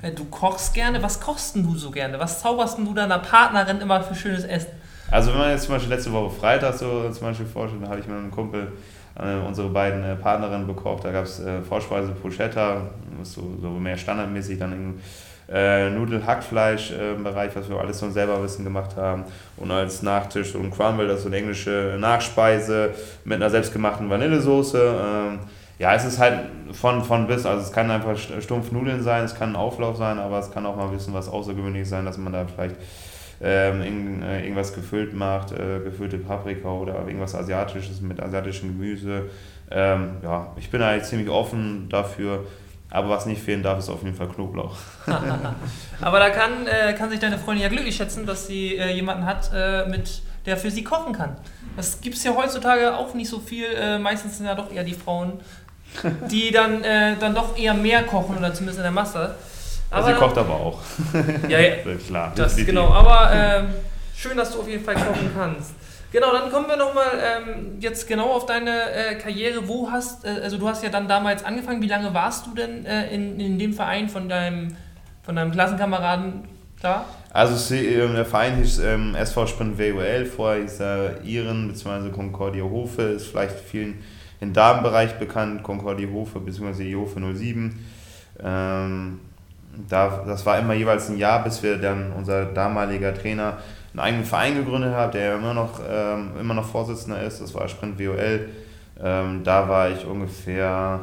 Äh, 0.01 0.11
du 0.11 0.25
kochst 0.25 0.73
gerne. 0.73 1.01
Was 1.03 1.19
kochst 1.19 1.55
du 1.55 1.75
so 1.75 1.91
gerne? 1.91 2.19
Was 2.19 2.41
zauberst 2.41 2.77
du 2.77 2.93
deiner 2.93 3.19
Partnerin 3.19 3.81
immer 3.81 4.01
für 4.01 4.15
schönes 4.15 4.43
Essen? 4.43 4.84
Also 5.11 5.31
wenn 5.31 5.39
man 5.39 5.51
jetzt 5.51 5.63
zum 5.63 5.75
Beispiel 5.75 5.93
letzte 5.93 6.11
Woche 6.11 6.35
Freitag 6.35 6.73
so 6.73 7.09
zum 7.09 7.27
Beispiel 7.27 7.45
vorstellt, 7.45 7.83
da 7.83 7.89
habe 7.89 7.99
ich 7.99 8.07
mit 8.07 8.17
einem 8.17 8.31
Kumpel 8.31 8.71
äh, 9.19 9.45
unsere 9.47 9.69
beiden 9.69 10.03
äh, 10.03 10.15
Partnerinnen 10.15 10.67
bekocht. 10.67 11.05
Da 11.05 11.11
gab 11.11 11.25
es 11.25 11.39
äh, 11.39 11.61
Vorspeise 11.61 12.11
Pochetta, 12.11 12.81
so, 13.23 13.55
so 13.61 13.69
mehr 13.69 13.97
standardmäßig 13.97 14.59
dann 14.59 14.71
irgendwie 14.71 14.99
äh, 15.47 15.89
Nudel-Hackfleisch-Bereich, 15.91 17.55
was 17.55 17.69
wir 17.69 17.79
alles 17.79 17.99
so 17.99 18.09
selber 18.09 18.41
Wissen 18.43 18.63
gemacht 18.63 18.95
haben. 18.95 19.23
Und 19.57 19.71
als 19.71 20.01
Nachtisch 20.01 20.53
so 20.53 20.59
ein 20.59 20.71
Crumble, 20.71 21.07
das 21.07 21.17
ist 21.17 21.23
so 21.23 21.29
eine 21.29 21.37
englische 21.37 21.97
Nachspeise 21.99 22.91
mit 23.25 23.35
einer 23.35 23.49
selbstgemachten 23.49 24.09
Vanillesoße. 24.09 24.79
Ähm, 24.79 25.39
ja, 25.77 25.93
es 25.93 26.05
ist 26.05 26.19
halt 26.19 26.39
von, 26.71 27.03
von 27.03 27.27
bis, 27.27 27.45
also 27.45 27.61
es 27.61 27.71
kann 27.71 27.91
einfach 27.91 28.17
stumpf 28.17 28.71
Nudeln 28.71 29.03
sein, 29.03 29.25
es 29.25 29.35
kann 29.35 29.49
ein 29.51 29.55
Auflauf 29.55 29.97
sein, 29.97 30.19
aber 30.19 30.39
es 30.39 30.49
kann 30.49 30.65
auch 30.65 30.75
mal 30.75 30.85
ein 30.85 30.93
bisschen 30.93 31.13
was 31.13 31.27
Außergewöhnliches 31.27 31.89
sein, 31.89 32.05
dass 32.05 32.17
man 32.17 32.31
da 32.31 32.45
vielleicht 32.45 32.77
ähm, 33.41 33.81
in, 33.81 34.23
äh, 34.23 34.43
irgendwas 34.43 34.73
gefüllt 34.73 35.13
macht, 35.13 35.51
äh, 35.51 35.79
gefüllte 35.83 36.17
Paprika 36.17 36.69
oder 36.69 36.95
irgendwas 37.05 37.35
Asiatisches 37.35 38.01
mit 38.01 38.21
asiatischem 38.21 38.69
Gemüse. 38.69 39.29
Ähm, 39.71 40.17
ja, 40.23 40.53
ich 40.57 40.69
bin 40.69 40.81
eigentlich 40.81 41.03
ziemlich 41.03 41.29
offen 41.29 41.89
dafür. 41.89 42.45
Aber 42.91 43.09
was 43.09 43.25
nicht 43.25 43.41
fehlen 43.41 43.63
darf, 43.63 43.79
ist 43.79 43.89
auf 43.89 44.03
jeden 44.03 44.15
Fall 44.15 44.29
Knoblauch. 44.29 44.77
Aber 46.01 46.19
da 46.19 46.29
kann, 46.29 46.67
äh, 46.67 46.93
kann 46.93 47.09
sich 47.09 47.19
deine 47.19 47.37
Freundin 47.37 47.63
ja 47.63 47.69
glücklich 47.69 47.95
schätzen, 47.95 48.25
dass 48.25 48.47
sie 48.47 48.77
äh, 48.77 48.93
jemanden 48.93 49.25
hat, 49.25 49.51
äh, 49.53 49.85
mit, 49.87 50.21
der 50.45 50.55
für 50.55 50.71
sie 50.71 50.83
kochen 50.83 51.11
kann. 51.11 51.35
Das 51.75 51.99
gibt 51.99 52.15
es 52.15 52.23
ja 52.23 52.33
heutzutage 52.35 52.95
auch 52.95 53.13
nicht 53.13 53.29
so 53.29 53.39
viel. 53.39 53.65
Äh, 53.65 53.99
meistens 53.99 54.37
sind 54.37 54.45
ja 54.45 54.55
doch 54.55 54.71
eher 54.71 54.83
die 54.83 54.93
Frauen, 54.93 55.33
die 56.29 56.51
dann, 56.51 56.81
dann 57.19 57.33
doch 57.33 57.57
eher 57.57 57.73
mehr 57.73 58.03
kochen 58.03 58.37
oder 58.37 58.53
zumindest 58.53 58.79
in 58.79 58.83
der 58.83 58.91
Masse. 58.91 59.35
Aber, 59.91 60.07
sie 60.07 60.13
kocht 60.13 60.37
aber 60.37 60.53
auch. 60.53 60.79
Ja, 61.49 61.59
ja. 61.59 61.75
Klar. 62.07 62.33
Das, 62.35 62.55
genau. 62.55 62.89
Aber 62.89 63.31
ähm, 63.33 63.67
schön, 64.15 64.37
dass 64.37 64.51
du 64.51 64.59
auf 64.59 64.67
jeden 64.67 64.83
Fall 64.83 64.95
kochen 64.95 65.31
kannst. 65.35 65.73
Genau, 66.11 66.31
dann 66.31 66.49
kommen 66.49 66.67
wir 66.67 66.77
nochmal 66.77 67.11
ähm, 67.21 67.77
jetzt 67.79 68.07
genau 68.07 68.31
auf 68.31 68.45
deine 68.45 68.71
äh, 68.91 69.15
Karriere. 69.15 69.67
Wo 69.67 69.91
hast, 69.91 70.25
äh, 70.25 70.39
also 70.43 70.57
du 70.57 70.67
hast 70.67 70.83
ja 70.83 70.89
dann 70.89 71.07
damals 71.07 71.43
angefangen, 71.43 71.81
wie 71.81 71.87
lange 71.87 72.13
warst 72.13 72.47
du 72.47 72.53
denn 72.53 72.85
äh, 72.85 73.13
in, 73.13 73.39
in 73.39 73.59
dem 73.59 73.73
Verein 73.73 74.07
von 74.07 74.29
deinem, 74.29 74.77
von 75.23 75.35
deinem 75.35 75.51
Klassenkameraden 75.51 76.47
klar? 76.79 77.05
Also 77.33 77.75
ähm, 77.75 78.15
der 78.15 78.25
Verein 78.25 78.55
hieß 78.55 78.79
ähm, 78.79 79.13
SV 79.13 79.47
Sprint 79.47 79.77
WUL, 79.77 80.25
vorher 80.25 80.61
hieß 80.61 80.79
er 80.79 81.21
Iren 81.23 81.67
bzw. 81.67 82.09
Concordia 82.11 82.63
Hofe, 82.63 83.01
ist 83.01 83.27
vielleicht 83.27 83.59
vielen 83.59 84.01
im 84.39 84.53
Damenbereich 84.53 85.15
bekannt, 85.15 85.63
Concordia 85.63 86.07
Hofe 86.09 86.39
bzw. 86.39 86.83
Jofe 86.83 87.19
07. 87.19 87.85
Ähm, 88.41 89.19
da, 89.89 90.23
das 90.25 90.45
war 90.45 90.59
immer 90.59 90.73
jeweils 90.73 91.09
ein 91.09 91.17
Jahr, 91.17 91.43
bis 91.43 91.63
wir 91.63 91.77
dann 91.77 92.11
unser 92.13 92.45
damaliger 92.45 93.13
Trainer 93.13 93.57
einen 93.91 93.99
eigenen 93.99 94.25
Verein 94.25 94.55
gegründet 94.55 94.93
habe, 94.93 95.11
der 95.11 95.35
immer 95.35 95.53
noch, 95.53 95.79
ähm, 95.87 96.31
immer 96.39 96.53
noch 96.53 96.65
Vorsitzender 96.65 97.21
ist. 97.21 97.41
Das 97.41 97.53
war 97.53 97.67
Sprint 97.67 97.99
WOL. 97.99 98.49
Ähm, 99.01 99.43
da 99.43 99.67
war 99.67 99.89
ich 99.89 100.05
ungefähr, 100.05 100.99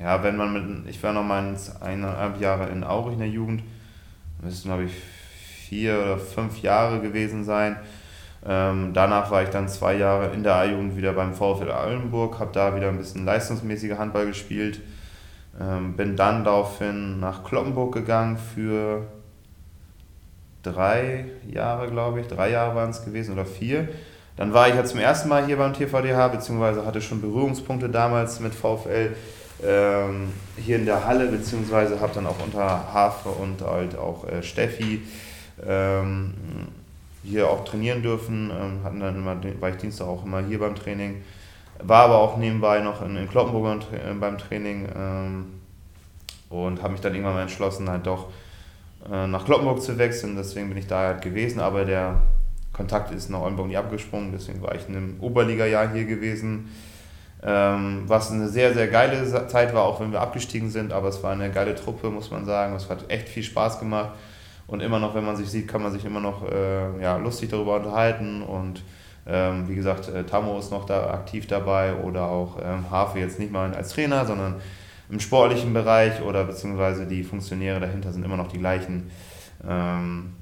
ja, 0.00 0.22
wenn 0.22 0.36
man 0.36 0.52
mit, 0.52 0.88
ich 0.88 1.02
war 1.02 1.12
noch 1.12 1.24
mal 1.24 1.54
eineinhalb 1.80 2.40
Jahre 2.40 2.68
in 2.68 2.84
Aurich 2.84 3.14
in 3.14 3.20
der 3.20 3.28
Jugend, 3.28 3.62
müssten 4.42 4.68
glaube 4.68 4.84
ich 4.84 4.92
vier 5.68 5.98
oder 5.98 6.18
fünf 6.18 6.60
Jahre 6.62 7.00
gewesen 7.00 7.44
sein. 7.44 7.76
Ähm, 8.46 8.92
danach 8.92 9.30
war 9.30 9.42
ich 9.42 9.48
dann 9.48 9.68
zwei 9.68 9.94
Jahre 9.94 10.34
in 10.34 10.42
der 10.42 10.54
A-Jugend 10.56 10.96
wieder 10.96 11.14
beim 11.14 11.32
VfL 11.32 11.70
Allenburg, 11.70 12.38
habe 12.38 12.50
da 12.52 12.76
wieder 12.76 12.88
ein 12.88 12.98
bisschen 12.98 13.24
leistungsmäßiger 13.24 13.98
Handball 13.98 14.26
gespielt. 14.26 14.80
Ähm, 15.60 15.94
bin 15.94 16.16
dann 16.16 16.44
daraufhin 16.44 17.20
nach 17.20 17.44
Kloppenburg 17.44 17.94
gegangen 17.94 18.36
für 18.36 19.06
drei 20.62 21.26
Jahre, 21.48 21.88
glaube 21.88 22.20
ich, 22.20 22.26
drei 22.26 22.50
Jahre 22.50 22.74
waren 22.74 22.90
es 22.90 23.04
gewesen 23.04 23.34
oder 23.34 23.44
vier. 23.44 23.88
Dann 24.36 24.52
war 24.52 24.68
ich 24.68 24.74
ja 24.74 24.84
zum 24.84 24.98
ersten 24.98 25.28
Mal 25.28 25.46
hier 25.46 25.56
beim 25.56 25.72
TVDH, 25.72 26.28
beziehungsweise 26.28 26.84
hatte 26.84 27.00
schon 27.00 27.20
Berührungspunkte 27.20 27.88
damals 27.88 28.40
mit 28.40 28.52
VfL 28.52 29.14
ähm, 29.64 30.32
hier 30.56 30.76
in 30.76 30.86
der 30.86 31.04
Halle, 31.04 31.26
beziehungsweise 31.26 32.00
habe 32.00 32.12
dann 32.14 32.26
auch 32.26 32.42
unter 32.44 32.92
Hafe 32.92 33.28
und 33.28 33.62
halt 33.62 33.96
auch 33.96 34.26
äh, 34.26 34.42
Steffi 34.42 35.02
ähm, 35.64 36.34
hier 37.22 37.48
auch 37.48 37.64
trainieren 37.64 38.02
dürfen. 38.02 38.50
Ähm, 38.50 38.80
hatten 38.82 38.98
dann 38.98 39.14
immer, 39.16 39.36
war 39.60 39.70
ich 39.70 39.76
Dienstag 39.76 40.08
auch 40.08 40.24
immer 40.24 40.42
hier 40.44 40.58
beim 40.58 40.74
Training. 40.74 41.22
War 41.82 42.04
aber 42.04 42.18
auch 42.18 42.36
nebenbei 42.36 42.80
noch 42.80 43.02
in, 43.02 43.16
in 43.16 43.28
Kloppenburg 43.28 43.82
beim 44.20 44.38
Training 44.38 44.88
ähm, 44.96 45.46
und 46.48 46.82
habe 46.82 46.92
mich 46.92 47.00
dann 47.00 47.12
irgendwann 47.14 47.34
mal 47.34 47.42
entschlossen, 47.42 47.90
halt 47.90 48.06
doch 48.06 48.28
äh, 49.10 49.26
nach 49.26 49.44
Kloppenburg 49.44 49.82
zu 49.82 49.98
wechseln. 49.98 50.36
Deswegen 50.36 50.68
bin 50.68 50.78
ich 50.78 50.86
da 50.86 51.00
halt 51.00 51.22
gewesen, 51.22 51.60
aber 51.60 51.84
der 51.84 52.22
Kontakt 52.72 53.12
ist 53.12 53.30
nach 53.30 53.40
Oldenburg 53.40 53.68
nie 53.68 53.76
abgesprungen. 53.76 54.32
Deswegen 54.32 54.62
war 54.62 54.74
ich 54.74 54.88
in 54.88 54.96
einem 54.96 55.16
Oberliga-Jahr 55.20 55.92
hier 55.92 56.04
gewesen. 56.04 56.70
Ähm, 57.42 58.04
was 58.06 58.30
eine 58.30 58.48
sehr, 58.48 58.72
sehr 58.72 58.88
geile 58.88 59.46
Zeit 59.48 59.74
war, 59.74 59.84
auch 59.84 60.00
wenn 60.00 60.12
wir 60.12 60.20
abgestiegen 60.20 60.70
sind. 60.70 60.92
Aber 60.92 61.08
es 61.08 61.22
war 61.22 61.32
eine 61.32 61.50
geile 61.50 61.74
Truppe, 61.74 62.10
muss 62.10 62.30
man 62.30 62.44
sagen. 62.44 62.74
Es 62.74 62.90
hat 62.90 63.10
echt 63.10 63.28
viel 63.28 63.42
Spaß 63.42 63.78
gemacht. 63.78 64.10
Und 64.66 64.80
immer 64.80 64.98
noch, 64.98 65.14
wenn 65.14 65.24
man 65.24 65.36
sich 65.36 65.50
sieht, 65.50 65.68
kann 65.68 65.82
man 65.82 65.92
sich 65.92 66.04
immer 66.04 66.20
noch 66.20 66.50
äh, 66.50 67.02
ja, 67.02 67.16
lustig 67.16 67.50
darüber 67.50 67.76
unterhalten. 67.76 68.42
Und 68.42 68.82
ähm, 69.26 69.68
wie 69.68 69.74
gesagt, 69.74 70.08
äh, 70.08 70.24
Tammo 70.24 70.58
ist 70.58 70.70
noch 70.70 70.84
da 70.84 71.10
aktiv 71.10 71.46
dabei 71.46 71.94
oder 71.96 72.28
auch 72.28 72.58
ähm, 72.62 72.90
Hafe 72.90 73.18
jetzt 73.18 73.38
nicht 73.38 73.52
mal 73.52 73.74
als 73.74 73.90
Trainer, 73.90 74.26
sondern 74.26 74.56
im 75.08 75.20
sportlichen 75.20 75.72
Bereich 75.72 76.22
oder 76.22 76.44
beziehungsweise 76.44 77.06
die 77.06 77.22
Funktionäre 77.22 77.80
dahinter 77.80 78.12
sind 78.12 78.24
immer 78.24 78.36
noch 78.36 78.48
die 78.48 78.58
gleichen. 78.58 79.10
Ähm, 79.66 80.34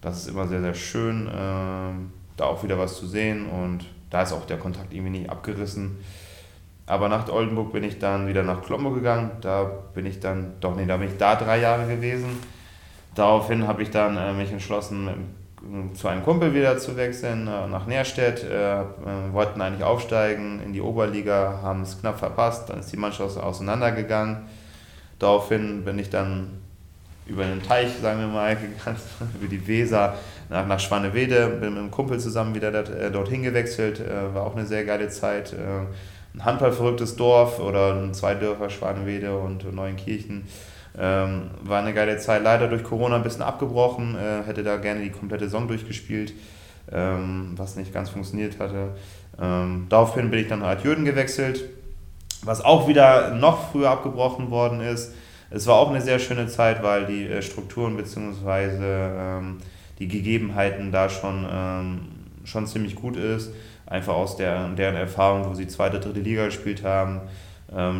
das 0.00 0.18
ist 0.18 0.28
immer 0.28 0.46
sehr, 0.46 0.60
sehr 0.60 0.74
schön, 0.74 1.28
ähm, 1.34 2.12
da 2.36 2.44
auch 2.44 2.62
wieder 2.62 2.78
was 2.78 2.96
zu 2.96 3.06
sehen 3.06 3.46
und 3.46 3.86
da 4.10 4.22
ist 4.22 4.32
auch 4.32 4.46
der 4.46 4.58
Kontakt 4.58 4.92
irgendwie 4.92 5.18
nicht 5.18 5.30
abgerissen. 5.30 5.98
Aber 6.86 7.08
nach 7.08 7.28
Oldenburg 7.28 7.72
bin 7.72 7.84
ich 7.84 7.98
dann 7.98 8.26
wieder 8.26 8.42
nach 8.42 8.62
Klombo 8.62 8.90
gegangen. 8.90 9.30
Da 9.40 9.64
bin 9.94 10.04
ich 10.04 10.20
dann, 10.20 10.54
doch 10.60 10.76
nee, 10.76 10.84
da 10.84 10.96
bin 10.96 11.08
ich 11.08 11.16
da 11.16 11.36
drei 11.36 11.60
Jahre 11.60 11.86
gewesen. 11.86 12.38
Daraufhin 13.14 13.66
habe 13.66 13.82
ich 13.82 13.90
dann 13.90 14.16
äh, 14.16 14.32
mich 14.32 14.52
entschlossen, 14.52 15.08
zu 15.94 16.08
einem 16.08 16.24
Kumpel 16.24 16.54
wieder 16.54 16.78
zu 16.78 16.96
wechseln, 16.96 17.46
äh, 17.46 17.66
nach 17.68 17.86
Nährstedt. 17.86 18.44
Äh, 18.44 18.80
äh, 18.80 18.84
wollten 19.32 19.60
eigentlich 19.60 19.84
aufsteigen 19.84 20.60
in 20.64 20.72
die 20.72 20.80
Oberliga, 20.80 21.60
haben 21.62 21.82
es 21.82 22.00
knapp 22.00 22.18
verpasst, 22.18 22.68
dann 22.68 22.80
ist 22.80 22.92
die 22.92 22.96
Mannschaft 22.96 23.38
auseinandergegangen. 23.38 24.38
Daraufhin 25.18 25.84
bin 25.84 25.98
ich 25.98 26.10
dann 26.10 26.62
über 27.26 27.44
den 27.44 27.62
Teich, 27.62 27.88
sagen 28.00 28.20
wir 28.20 28.26
mal, 28.26 28.56
gegangen, 28.56 28.98
über 29.40 29.48
die 29.48 29.66
Weser 29.66 30.14
nach, 30.50 30.66
nach 30.66 30.80
Schwanewede, 30.80 31.48
bin 31.48 31.70
mit 31.70 31.78
einem 31.78 31.90
Kumpel 31.90 32.18
zusammen 32.18 32.54
wieder 32.54 32.72
dort, 32.72 32.90
äh, 32.90 33.10
dorthin 33.10 33.42
gewechselt, 33.42 34.00
äh, 34.00 34.34
war 34.34 34.44
auch 34.44 34.56
eine 34.56 34.66
sehr 34.66 34.84
geile 34.84 35.08
Zeit. 35.08 35.52
Äh, 35.52 35.86
ein 36.34 36.44
handballverrücktes 36.44 37.16
Dorf 37.16 37.60
oder 37.60 38.10
zwei 38.12 38.34
Dörfer, 38.34 38.70
Schwanewede 38.70 39.38
und 39.38 39.70
Neuenkirchen. 39.72 40.44
Ähm, 40.98 41.50
war 41.62 41.80
eine 41.80 41.94
geile 41.94 42.18
Zeit, 42.18 42.42
leider 42.42 42.68
durch 42.68 42.84
Corona 42.84 43.16
ein 43.16 43.22
bisschen 43.22 43.42
abgebrochen, 43.42 44.14
äh, 44.14 44.46
hätte 44.46 44.62
da 44.62 44.76
gerne 44.76 45.00
die 45.02 45.10
komplette 45.10 45.44
Saison 45.44 45.66
durchgespielt, 45.66 46.34
ähm, 46.90 47.54
was 47.56 47.76
nicht 47.76 47.94
ganz 47.94 48.10
funktioniert 48.10 48.58
hatte. 48.58 48.90
Ähm, 49.40 49.86
daraufhin 49.88 50.30
bin 50.30 50.40
ich 50.40 50.48
dann 50.48 50.62
halt 50.62 50.84
Jürgen 50.84 51.06
gewechselt, 51.06 51.64
was 52.44 52.62
auch 52.62 52.88
wieder 52.88 53.34
noch 53.34 53.70
früher 53.70 53.88
abgebrochen 53.90 54.50
worden 54.50 54.82
ist. 54.82 55.14
Es 55.48 55.66
war 55.66 55.76
auch 55.76 55.90
eine 55.90 56.02
sehr 56.02 56.18
schöne 56.18 56.46
Zeit, 56.48 56.82
weil 56.82 57.06
die 57.06 57.26
äh, 57.26 57.40
Strukturen 57.40 57.96
bzw. 57.96 58.76
Ähm, 58.80 59.58
die 59.98 60.08
Gegebenheiten 60.08 60.92
da 60.92 61.08
schon, 61.08 61.46
ähm, 61.50 62.00
schon 62.44 62.66
ziemlich 62.66 62.96
gut 62.96 63.16
ist. 63.16 63.50
Einfach 63.86 64.14
aus 64.14 64.36
der, 64.36 64.68
deren 64.70 64.96
Erfahrung, 64.96 65.48
wo 65.48 65.54
sie 65.54 65.68
zweite, 65.68 66.00
dritte 66.00 66.20
Liga 66.20 66.46
gespielt 66.46 66.84
haben 66.84 67.22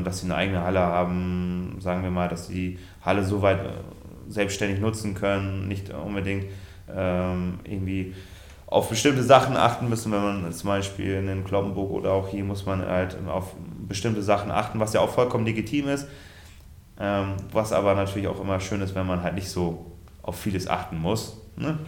dass 0.05 0.21
sie 0.21 0.27
eine 0.27 0.37
eigene 0.37 0.63
Halle 0.63 0.81
haben, 0.81 1.77
sagen 1.81 2.03
wir 2.03 2.11
mal, 2.11 2.29
dass 2.29 2.49
sie 2.49 2.55
die 2.55 2.79
Halle 3.05 3.25
so 3.25 3.43
weit 3.43 3.61
äh, 3.61 3.71
selbstständig 4.29 4.81
nutzen 4.81 5.15
können, 5.15 5.69
nicht 5.69 5.91
unbedingt 5.91 6.47
ähm, 6.95 7.61
irgendwie 7.65 8.15
auf 8.67 8.89
bestimmte 8.89 9.23
Sachen 9.23 9.57
achten 9.57 9.89
müssen, 9.89 10.13
wenn 10.13 10.23
man 10.23 10.53
zum 10.53 10.69
Beispiel 10.69 11.17
in 11.17 11.27
den 11.27 11.45
Kloppenburg 11.45 11.91
oder 11.91 12.13
auch 12.13 12.29
hier 12.29 12.43
muss 12.43 12.65
man 12.65 12.87
halt 12.87 13.17
auf 13.29 13.55
bestimmte 13.87 14.23
Sachen 14.23 14.51
achten, 14.51 14.81
was 14.81 14.95
ja 14.95 15.01
auch 15.01 15.11
vollkommen 15.11 15.45
legitim 15.45 15.89
ist. 15.89 16.09
Ähm, 16.99 17.35
was 17.53 17.73
aber 17.73 17.95
natürlich 17.95 18.29
auch 18.29 18.41
immer 18.41 18.61
schön 18.61 18.81
ist, 18.81 18.95
wenn 18.95 19.07
man 19.07 19.23
halt 19.23 19.35
nicht 19.35 19.49
so 19.49 19.93
auf 20.23 20.39
vieles 20.39 20.69
achten 20.69 20.99
muss. 20.99 21.37
Ne? 21.57 21.79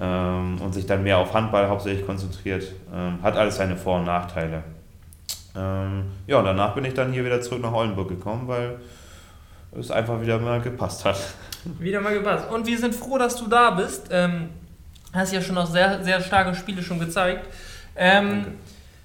Ähm, 0.00 0.60
und 0.60 0.72
sich 0.72 0.86
dann 0.86 1.02
mehr 1.02 1.18
auf 1.18 1.32
Handball 1.32 1.68
hauptsächlich 1.68 2.04
konzentriert. 2.04 2.72
Ähm, 2.92 3.22
hat 3.22 3.36
alles 3.36 3.56
seine 3.56 3.76
Vor- 3.76 3.98
und 3.98 4.06
Nachteile. 4.06 4.64
Ähm, 5.56 6.04
ja, 6.26 6.38
und 6.38 6.44
danach 6.44 6.74
bin 6.74 6.84
ich 6.84 6.94
dann 6.94 7.12
hier 7.12 7.24
wieder 7.24 7.40
zurück 7.40 7.62
nach 7.62 7.72
Oldenburg 7.72 8.08
gekommen, 8.08 8.48
weil 8.48 8.80
es 9.78 9.90
einfach 9.90 10.20
wieder 10.20 10.38
mal 10.38 10.60
gepasst 10.60 11.04
hat. 11.04 11.16
Wieder 11.78 12.00
mal 12.00 12.12
gepasst. 12.12 12.50
Und 12.50 12.66
wir 12.66 12.78
sind 12.78 12.94
froh, 12.94 13.16
dass 13.16 13.36
du 13.36 13.46
da 13.46 13.70
bist. 13.70 14.08
Ähm, 14.10 14.50
hast 15.14 15.32
ja 15.32 15.40
schon 15.40 15.54
noch 15.54 15.66
sehr, 15.66 16.04
sehr 16.04 16.20
starke 16.20 16.54
Spiele 16.54 16.82
schon 16.82 17.00
gezeigt. 17.00 17.46
Ähm, 17.96 18.58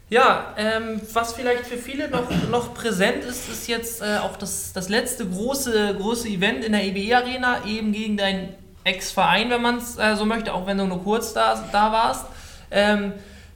ja, 0.09 0.53
ähm, 0.57 0.99
was 1.13 1.33
vielleicht 1.33 1.67
für 1.67 1.77
viele 1.77 2.09
noch, 2.09 2.29
noch 2.49 2.73
präsent 2.73 3.23
ist, 3.23 3.47
ist 3.47 3.67
jetzt 3.67 4.01
äh, 4.01 4.17
auch 4.17 4.37
das, 4.37 4.73
das 4.73 4.89
letzte 4.89 5.25
große, 5.27 5.95
große 5.95 6.27
Event 6.27 6.65
in 6.65 6.71
der 6.71 6.83
EBE 6.83 7.15
Arena, 7.15 7.63
eben 7.65 7.91
gegen 7.91 8.17
deinen 8.17 8.49
Ex-Verein, 8.83 9.51
wenn 9.51 9.61
man 9.61 9.77
es 9.77 9.97
äh, 9.97 10.15
so 10.15 10.25
möchte, 10.25 10.53
auch 10.53 10.65
wenn 10.65 10.79
du 10.79 10.85
nur 10.85 11.03
kurz 11.03 11.33
da, 11.33 11.63
da 11.71 11.91
warst. 11.91 12.25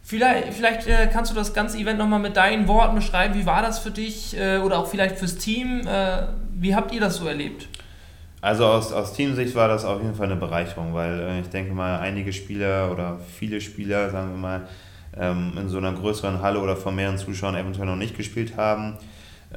Vielleicht 0.06 0.54
vielleicht 0.54 0.88
äh, 0.88 1.08
kannst 1.12 1.32
du 1.32 1.36
das 1.36 1.54
ganze 1.54 1.78
Event 1.78 1.98
nochmal 1.98 2.20
mit 2.20 2.36
deinen 2.36 2.68
Worten 2.68 2.96
beschreiben. 2.96 3.36
Wie 3.36 3.46
war 3.46 3.62
das 3.62 3.80
für 3.80 3.92
dich 3.92 4.38
äh, 4.38 4.58
oder 4.58 4.80
auch 4.80 4.88
vielleicht 4.88 5.18
fürs 5.18 5.38
Team? 5.38 5.88
Äh, 5.88 6.28
wie 6.54 6.76
habt 6.76 6.94
ihr 6.94 7.00
das 7.00 7.16
so 7.16 7.28
erlebt? 7.28 7.70
Also 8.42 8.66
aus, 8.66 8.92
aus 8.92 9.14
Teamsicht 9.14 9.56
war 9.56 9.70
das 9.70 9.86
auf 9.86 10.02
jeden 10.02 10.16
Fall 10.16 10.26
eine 10.26 10.36
Bereicherung, 10.36 10.94
weil 10.94 11.18
äh, 11.22 11.40
ich 11.40 11.48
denke 11.48 11.74
mal, 11.74 12.00
einige 12.00 12.34
Spieler 12.34 12.92
oder 12.92 13.18
viele 13.40 13.62
Spieler, 13.62 14.10
sagen 14.10 14.32
wir 14.32 14.38
mal, 14.38 14.68
ähm, 15.18 15.54
in 15.58 15.70
so 15.70 15.78
einer 15.78 15.94
größeren 15.94 16.42
Halle 16.42 16.60
oder 16.60 16.76
vor 16.76 16.92
mehreren 16.92 17.18
Zuschauern 17.18 17.56
eventuell 17.56 17.88
noch 17.88 17.96
nicht 17.96 18.18
gespielt 18.18 18.58
haben. 18.58 18.98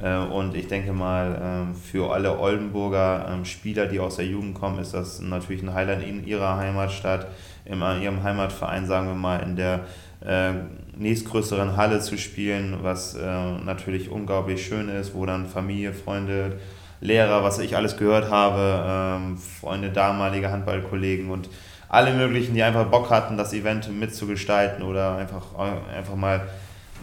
Äh, 0.01 0.17
und 0.17 0.55
ich 0.55 0.69
denke 0.69 0.93
mal, 0.93 1.37
ähm, 1.43 1.75
für 1.75 2.13
alle 2.13 2.39
Oldenburger 2.39 3.27
ähm, 3.29 3.43
Spieler, 3.43 3.87
die 3.87 3.99
aus 3.99 4.15
der 4.15 4.25
Jugend 4.25 4.55
kommen, 4.55 4.79
ist 4.79 4.93
das 4.93 5.19
natürlich 5.19 5.63
ein 5.63 5.73
Highlight 5.73 6.07
in 6.07 6.25
ihrer 6.25 6.55
Heimatstadt, 6.55 7.27
in 7.65 7.81
ihrem 8.01 8.23
Heimatverein, 8.23 8.85
sagen 8.85 9.07
wir 9.07 9.15
mal, 9.15 9.39
in 9.39 9.57
der 9.57 9.81
äh, 10.25 10.51
nächstgrößeren 10.97 11.77
Halle 11.77 11.99
zu 11.99 12.17
spielen, 12.17 12.79
was 12.81 13.15
äh, 13.15 13.51
natürlich 13.63 14.09
unglaublich 14.09 14.65
schön 14.65 14.89
ist, 14.89 15.13
wo 15.13 15.25
dann 15.25 15.45
Familie, 15.45 15.93
Freunde, 15.93 16.59
Lehrer, 16.99 17.43
was 17.43 17.59
ich 17.59 17.75
alles 17.75 17.97
gehört 17.97 18.31
habe, 18.31 19.19
ähm, 19.21 19.37
Freunde, 19.37 19.91
damalige 19.91 20.51
Handballkollegen 20.51 21.29
und 21.29 21.49
alle 21.89 22.13
möglichen, 22.13 22.53
die 22.53 22.63
einfach 22.63 22.85
Bock 22.85 23.09
hatten, 23.09 23.37
das 23.37 23.53
Event 23.53 23.89
mitzugestalten 23.91 24.83
oder 24.83 25.17
einfach, 25.17 25.55
einfach 25.55 26.15
mal 26.15 26.47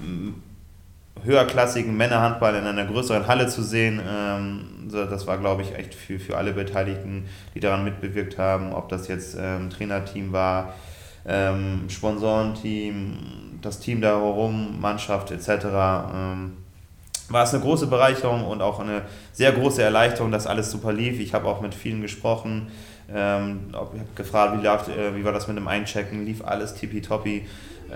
mm, 0.02 0.30
höherklassigen 1.24 1.96
Männerhandball 1.96 2.54
in 2.56 2.64
einer 2.64 2.84
größeren 2.84 3.26
Halle 3.26 3.46
zu 3.46 3.62
sehen. 3.62 4.00
Ähm, 4.06 4.88
das 4.90 5.26
war, 5.26 5.38
glaube 5.38 5.62
ich, 5.62 5.74
echt 5.76 5.94
für, 5.94 6.18
für 6.18 6.36
alle 6.36 6.52
Beteiligten, 6.52 7.26
die 7.54 7.60
daran 7.60 7.84
mitbewirkt 7.84 8.36
haben, 8.38 8.72
ob 8.72 8.88
das 8.88 9.08
jetzt 9.08 9.36
ähm, 9.40 9.70
Trainerteam 9.70 10.32
war, 10.32 10.74
ähm, 11.26 11.84
Sponsorenteam, 11.88 13.18
das 13.62 13.80
Team 13.80 14.00
da 14.00 14.18
herum, 14.18 14.80
Mannschaft 14.80 15.30
etc. 15.30 15.48
Ähm, 16.14 16.52
war 17.28 17.44
es 17.44 17.54
eine 17.54 17.62
große 17.62 17.86
Bereicherung 17.86 18.44
und 18.44 18.60
auch 18.60 18.80
eine 18.80 19.02
sehr 19.32 19.52
große 19.52 19.82
Erleichterung, 19.82 20.30
dass 20.30 20.46
alles 20.46 20.70
super 20.70 20.92
lief. 20.92 21.18
Ich 21.20 21.32
habe 21.32 21.48
auch 21.48 21.60
mit 21.60 21.74
vielen 21.74 22.02
gesprochen. 22.02 22.68
Ähm, 23.12 23.68
ich 23.70 23.76
habe 23.76 23.90
gefragt, 24.14 24.58
wie, 24.58 24.64
läuft, 24.64 24.88
äh, 24.88 25.16
wie 25.16 25.24
war 25.24 25.32
das 25.32 25.48
mit 25.48 25.56
dem 25.56 25.68
Einchecken? 25.68 26.26
Lief 26.26 26.44
alles 26.44 26.74
tippitoppi? 26.74 27.46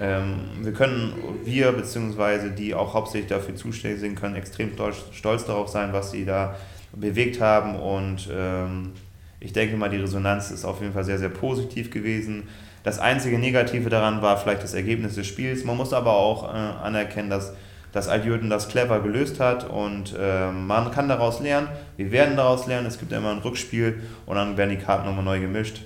Ähm, 0.01 0.41
wir 0.61 0.73
können, 0.73 1.13
wir 1.45 1.73
beziehungsweise 1.73 2.51
die 2.51 2.75
auch 2.75 2.95
hauptsächlich 2.95 3.29
dafür 3.29 3.57
zuständig 3.57 4.01
sind, 4.01 4.15
können 4.15 4.37
extrem 4.37 4.73
stolz, 4.73 4.97
stolz 5.13 5.45
darauf 5.45 5.69
sein, 5.69 5.93
was 5.93 6.11
sie 6.11 6.25
da 6.25 6.57
bewegt 6.93 7.41
haben 7.41 7.77
und 7.77 8.29
ähm, 8.33 8.93
ich 9.41 9.53
denke 9.53 9.77
mal, 9.77 9.91
die 9.91 9.99
Resonanz 9.99 10.51
ist 10.51 10.65
auf 10.65 10.81
jeden 10.81 10.93
Fall 10.93 11.05
sehr, 11.05 11.19
sehr 11.19 11.29
positiv 11.29 11.91
gewesen. 11.91 12.45
Das 12.83 12.99
einzige 12.99 13.39
Negative 13.39 13.91
daran 13.91 14.23
war 14.23 14.37
vielleicht 14.37 14.63
das 14.63 14.75
Ergebnis 14.75 15.15
des 15.15 15.27
Spiels. 15.27 15.65
Man 15.65 15.77
muss 15.77 15.93
aber 15.93 16.13
auch 16.13 16.53
äh, 16.53 16.57
anerkennen, 16.57 17.31
dass 17.31 17.53
dass 17.93 18.09
Aljürden 18.09 18.51
das 18.51 18.69
clever 18.69 19.01
gelöst 19.01 19.41
hat 19.41 19.69
und 19.69 20.15
äh, 20.19 20.51
man 20.51 20.91
kann 20.91 21.09
daraus 21.09 21.41
lernen. 21.41 21.69
Wir 21.97 22.11
werden 22.13 22.37
daraus 22.37 22.67
lernen. 22.67 22.87
Es 22.87 22.99
gibt 22.99 23.13
immer 23.13 23.31
ein 23.31 23.39
Rückspiel 23.39 24.03
und 24.27 24.37
dann 24.37 24.57
werden 24.57 24.71
die 24.71 24.77
Karten 24.77 25.07
nochmal 25.07 25.25
neu 25.25 25.41
gemischt. 25.41 25.83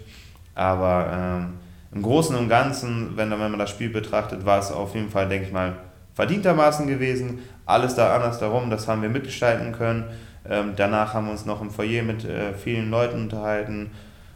Aber 0.55 1.11
ähm, 1.13 1.53
im 1.95 2.03
Großen 2.03 2.35
und 2.37 2.49
Ganzen, 2.49 3.17
wenn, 3.17 3.31
wenn 3.31 3.39
man 3.39 3.59
das 3.59 3.71
Spiel 3.71 3.91
betrachtet, 3.91 4.45
war 4.45 4.59
es 4.59 4.73
auf 4.73 4.95
jeden 4.95 5.11
Fall, 5.11 5.29
denke 5.29 5.47
ich 5.47 5.53
mal, 5.53 5.75
verdientermaßen 6.15 6.87
gewesen. 6.87 7.41
Alles 7.65 7.95
da 7.95 8.15
anders 8.15 8.39
darum, 8.39 8.69
das 8.69 8.89
haben 8.89 9.03
wir 9.03 9.09
mitgestalten 9.09 9.73
können. 9.73 10.05
Ähm, 10.49 10.73
danach 10.77 11.15
haben 11.15 11.27
wir 11.27 11.33
uns 11.33 11.47
noch 11.47 11.61
im 11.61 11.71
Foyer 11.71 12.03
mit 12.03 12.25
äh, 12.25 12.55
vielen 12.55 12.91
Leuten 12.91 13.23
unterhalten 13.23 13.91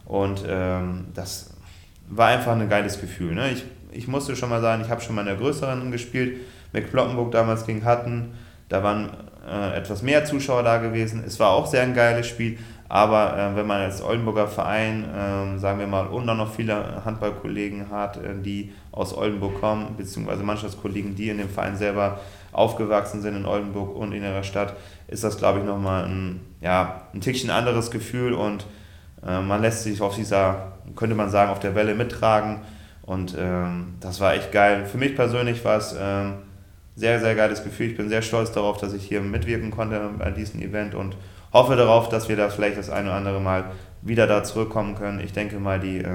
und 0.04 0.44
ähm, 0.48 1.06
das 1.14 1.50
war 2.08 2.28
einfach 2.28 2.52
ein 2.52 2.68
geiles 2.68 3.00
Gefühl. 3.00 3.34
Ne? 3.34 3.50
Ich, 3.50 3.64
ich 3.90 4.08
musste 4.08 4.36
schon 4.36 4.48
mal 4.48 4.60
sagen, 4.60 4.82
ich 4.82 4.90
habe 4.90 5.00
schon 5.00 5.14
mal 5.14 5.22
in 5.22 5.28
der 5.28 5.36
größeren 5.36 5.90
gespielt 5.90 6.38
mit 6.72 6.92
damals 7.32 7.66
gegen 7.66 7.84
hatten. 7.84 8.34
Da 8.68 8.82
waren 8.82 9.10
äh, 9.48 9.76
etwas 9.76 10.02
mehr 10.02 10.24
Zuschauer 10.24 10.62
da 10.62 10.78
gewesen. 10.78 11.22
Es 11.26 11.40
war 11.40 11.50
auch 11.50 11.66
sehr 11.66 11.82
ein 11.82 11.94
geiles 11.94 12.26
Spiel, 12.26 12.58
aber 12.88 13.36
äh, 13.36 13.56
wenn 13.56 13.66
man 13.66 13.80
als 13.80 14.02
Oldenburger 14.02 14.46
Verein, 14.46 15.04
äh, 15.04 15.58
sagen 15.58 15.78
wir 15.78 15.86
mal, 15.86 16.06
und 16.06 16.26
dann 16.26 16.36
noch 16.36 16.54
viele 16.54 17.04
Handballkollegen 17.04 17.90
hat, 17.90 18.16
äh, 18.16 18.40
die 18.40 18.72
aus 18.92 19.16
Oldenburg 19.16 19.60
kommen, 19.60 19.96
beziehungsweise 19.96 20.42
Mannschaftskollegen, 20.44 21.14
die 21.14 21.28
in 21.28 21.38
dem 21.38 21.48
Verein 21.48 21.76
selber 21.76 22.20
aufgewachsen 22.52 23.22
sind 23.22 23.36
in 23.36 23.44
Oldenburg 23.44 23.96
und 23.96 24.12
in 24.12 24.22
ihrer 24.22 24.44
Stadt, 24.44 24.74
ist 25.08 25.24
das, 25.24 25.36
glaube 25.36 25.58
ich, 25.58 25.64
nochmal 25.64 26.04
ein, 26.04 26.40
ja, 26.60 27.02
ein 27.12 27.20
Tickchen 27.20 27.50
anderes 27.50 27.90
Gefühl 27.90 28.32
und 28.32 28.66
äh, 29.26 29.40
man 29.40 29.62
lässt 29.62 29.82
sich 29.82 30.00
auf 30.00 30.14
dieser, 30.14 30.72
könnte 30.94 31.16
man 31.16 31.28
sagen, 31.28 31.50
auf 31.50 31.58
der 31.58 31.74
Welle 31.74 31.94
mittragen. 31.94 32.60
Und 33.02 33.36
ähm, 33.38 33.94
das 34.00 34.20
war 34.20 34.34
echt 34.34 34.50
geil. 34.50 34.84
Für 34.84 34.98
mich 34.98 35.14
persönlich 35.14 35.64
war 35.64 35.76
es 35.76 35.94
ähm, 35.98 36.34
sehr, 36.96 37.20
sehr 37.20 37.34
geiles 37.34 37.62
Gefühl. 37.62 37.90
Ich 37.90 37.96
bin 37.96 38.08
sehr 38.08 38.22
stolz 38.22 38.50
darauf, 38.52 38.78
dass 38.78 38.92
ich 38.94 39.04
hier 39.04 39.20
mitwirken 39.20 39.70
konnte 39.70 40.10
bei 40.18 40.30
diesem 40.30 40.60
Event 40.60 40.94
und 40.94 41.16
hoffe 41.56 41.76
darauf, 41.76 42.08
dass 42.08 42.28
wir 42.28 42.36
da 42.36 42.48
vielleicht 42.48 42.78
das 42.78 42.90
eine 42.90 43.08
oder 43.08 43.16
andere 43.16 43.40
Mal 43.40 43.64
wieder 44.02 44.26
da 44.26 44.44
zurückkommen 44.44 44.94
können. 44.94 45.20
Ich 45.20 45.32
denke 45.32 45.58
mal, 45.58 45.80
die 45.80 45.98
äh, 45.98 46.10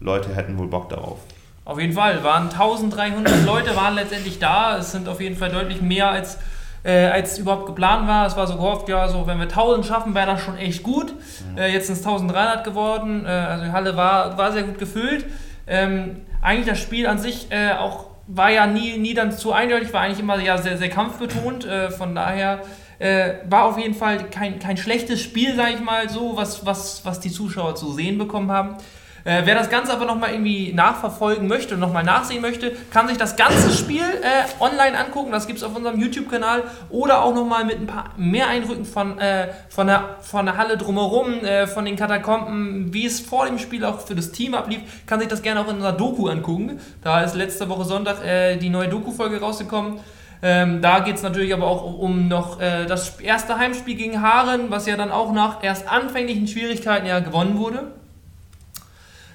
Leute 0.00 0.34
hätten 0.34 0.58
wohl 0.58 0.68
Bock 0.68 0.88
darauf. 0.88 1.18
Auf 1.64 1.80
jeden 1.80 1.94
Fall, 1.94 2.22
waren 2.22 2.50
1300 2.50 3.44
Leute 3.46 3.74
waren 3.74 3.94
letztendlich 3.94 4.38
da. 4.38 4.78
Es 4.78 4.92
sind 4.92 5.08
auf 5.08 5.20
jeden 5.20 5.36
Fall 5.36 5.50
deutlich 5.50 5.80
mehr 5.80 6.10
als 6.10 6.38
äh, 6.84 7.06
als 7.06 7.38
überhaupt 7.38 7.64
geplant 7.64 8.06
war. 8.06 8.26
Es 8.26 8.36
war 8.36 8.46
so 8.46 8.56
gehofft, 8.56 8.90
ja, 8.90 9.08
so 9.08 9.26
wenn 9.26 9.38
wir 9.38 9.44
1000 9.44 9.86
schaffen, 9.86 10.14
wäre 10.14 10.26
das 10.26 10.42
schon 10.42 10.58
echt 10.58 10.82
gut. 10.82 11.14
Mhm. 11.14 11.58
Äh, 11.58 11.72
jetzt 11.72 11.86
sind 11.86 11.94
es 11.94 12.06
1300 12.06 12.62
geworden. 12.62 13.24
Äh, 13.24 13.28
also 13.28 13.64
die 13.64 13.72
Halle 13.72 13.96
war, 13.96 14.36
war 14.36 14.52
sehr 14.52 14.64
gut 14.64 14.78
gefüllt. 14.78 15.24
Ähm, 15.66 16.20
eigentlich 16.42 16.66
das 16.66 16.78
Spiel 16.78 17.06
an 17.06 17.18
sich 17.18 17.50
äh, 17.50 17.72
auch 17.72 18.13
war 18.26 18.50
ja 18.50 18.66
nie, 18.66 18.96
nie 18.96 19.14
dann 19.14 19.32
zu 19.32 19.52
eindeutig, 19.52 19.92
war 19.92 20.02
eigentlich 20.02 20.20
immer 20.20 20.38
ja 20.40 20.58
sehr, 20.58 20.78
sehr 20.78 20.88
kampfbetont. 20.88 21.64
Äh, 21.64 21.90
von 21.90 22.14
daher 22.14 22.62
äh, 22.98 23.34
war 23.48 23.64
auf 23.64 23.78
jeden 23.78 23.94
Fall 23.94 24.30
kein, 24.30 24.58
kein 24.58 24.76
schlechtes 24.76 25.20
Spiel, 25.20 25.54
sag 25.56 25.74
ich 25.74 25.80
mal 25.80 26.08
so, 26.08 26.36
was, 26.36 26.64
was, 26.64 27.04
was 27.04 27.20
die 27.20 27.30
Zuschauer 27.30 27.74
zu 27.74 27.92
sehen 27.92 28.18
bekommen 28.18 28.50
haben. 28.50 28.76
Äh, 29.24 29.42
wer 29.44 29.54
das 29.54 29.70
Ganze 29.70 29.92
aber 29.92 30.04
nochmal 30.04 30.32
irgendwie 30.32 30.72
nachverfolgen 30.74 31.48
möchte 31.48 31.74
und 31.74 31.80
nochmal 31.80 32.04
nachsehen 32.04 32.42
möchte, 32.42 32.72
kann 32.90 33.08
sich 33.08 33.16
das 33.16 33.36
ganze 33.36 33.72
Spiel 33.72 34.02
äh, 34.02 34.62
online 34.62 34.98
angucken. 34.98 35.32
Das 35.32 35.46
gibt 35.46 35.58
es 35.58 35.64
auf 35.64 35.74
unserem 35.74 35.98
YouTube-Kanal. 35.98 36.64
Oder 36.90 37.22
auch 37.22 37.34
nochmal 37.34 37.64
mit 37.64 37.80
ein 37.80 37.86
paar 37.86 38.10
mehr 38.18 38.48
Eindrücken 38.48 38.84
von, 38.84 39.18
äh, 39.18 39.48
von, 39.70 39.86
der, 39.86 40.16
von 40.20 40.44
der 40.44 40.58
Halle 40.58 40.76
drumherum, 40.76 41.42
äh, 41.42 41.66
von 41.66 41.86
den 41.86 41.96
Katakomben, 41.96 42.92
wie 42.92 43.06
es 43.06 43.20
vor 43.20 43.46
dem 43.46 43.58
Spiel 43.58 43.84
auch 43.84 44.00
für 44.00 44.14
das 44.14 44.30
Team 44.30 44.54
ablief, 44.54 44.80
kann 45.06 45.20
sich 45.20 45.28
das 45.28 45.40
gerne 45.40 45.60
auch 45.60 45.68
in 45.68 45.76
unserer 45.76 45.92
Doku 45.92 46.28
angucken. 46.28 46.78
Da 47.02 47.22
ist 47.22 47.34
letzte 47.34 47.68
Woche 47.70 47.84
Sonntag 47.84 48.22
äh, 48.24 48.56
die 48.56 48.68
neue 48.68 48.88
Doku-Folge 48.88 49.40
rausgekommen. 49.40 50.00
Ähm, 50.42 50.82
da 50.82 50.98
geht 50.98 51.16
es 51.16 51.22
natürlich 51.22 51.54
aber 51.54 51.66
auch 51.66 51.98
um 51.98 52.28
noch 52.28 52.60
äh, 52.60 52.84
das 52.84 53.18
erste 53.20 53.56
Heimspiel 53.56 53.94
gegen 53.94 54.20
Haaren, 54.20 54.70
was 54.70 54.84
ja 54.84 54.98
dann 54.98 55.10
auch 55.10 55.32
nach 55.32 55.64
erst 55.64 55.88
anfänglichen 55.88 56.46
Schwierigkeiten 56.46 57.06
ja 57.06 57.20
gewonnen 57.20 57.56
wurde. 57.56 57.84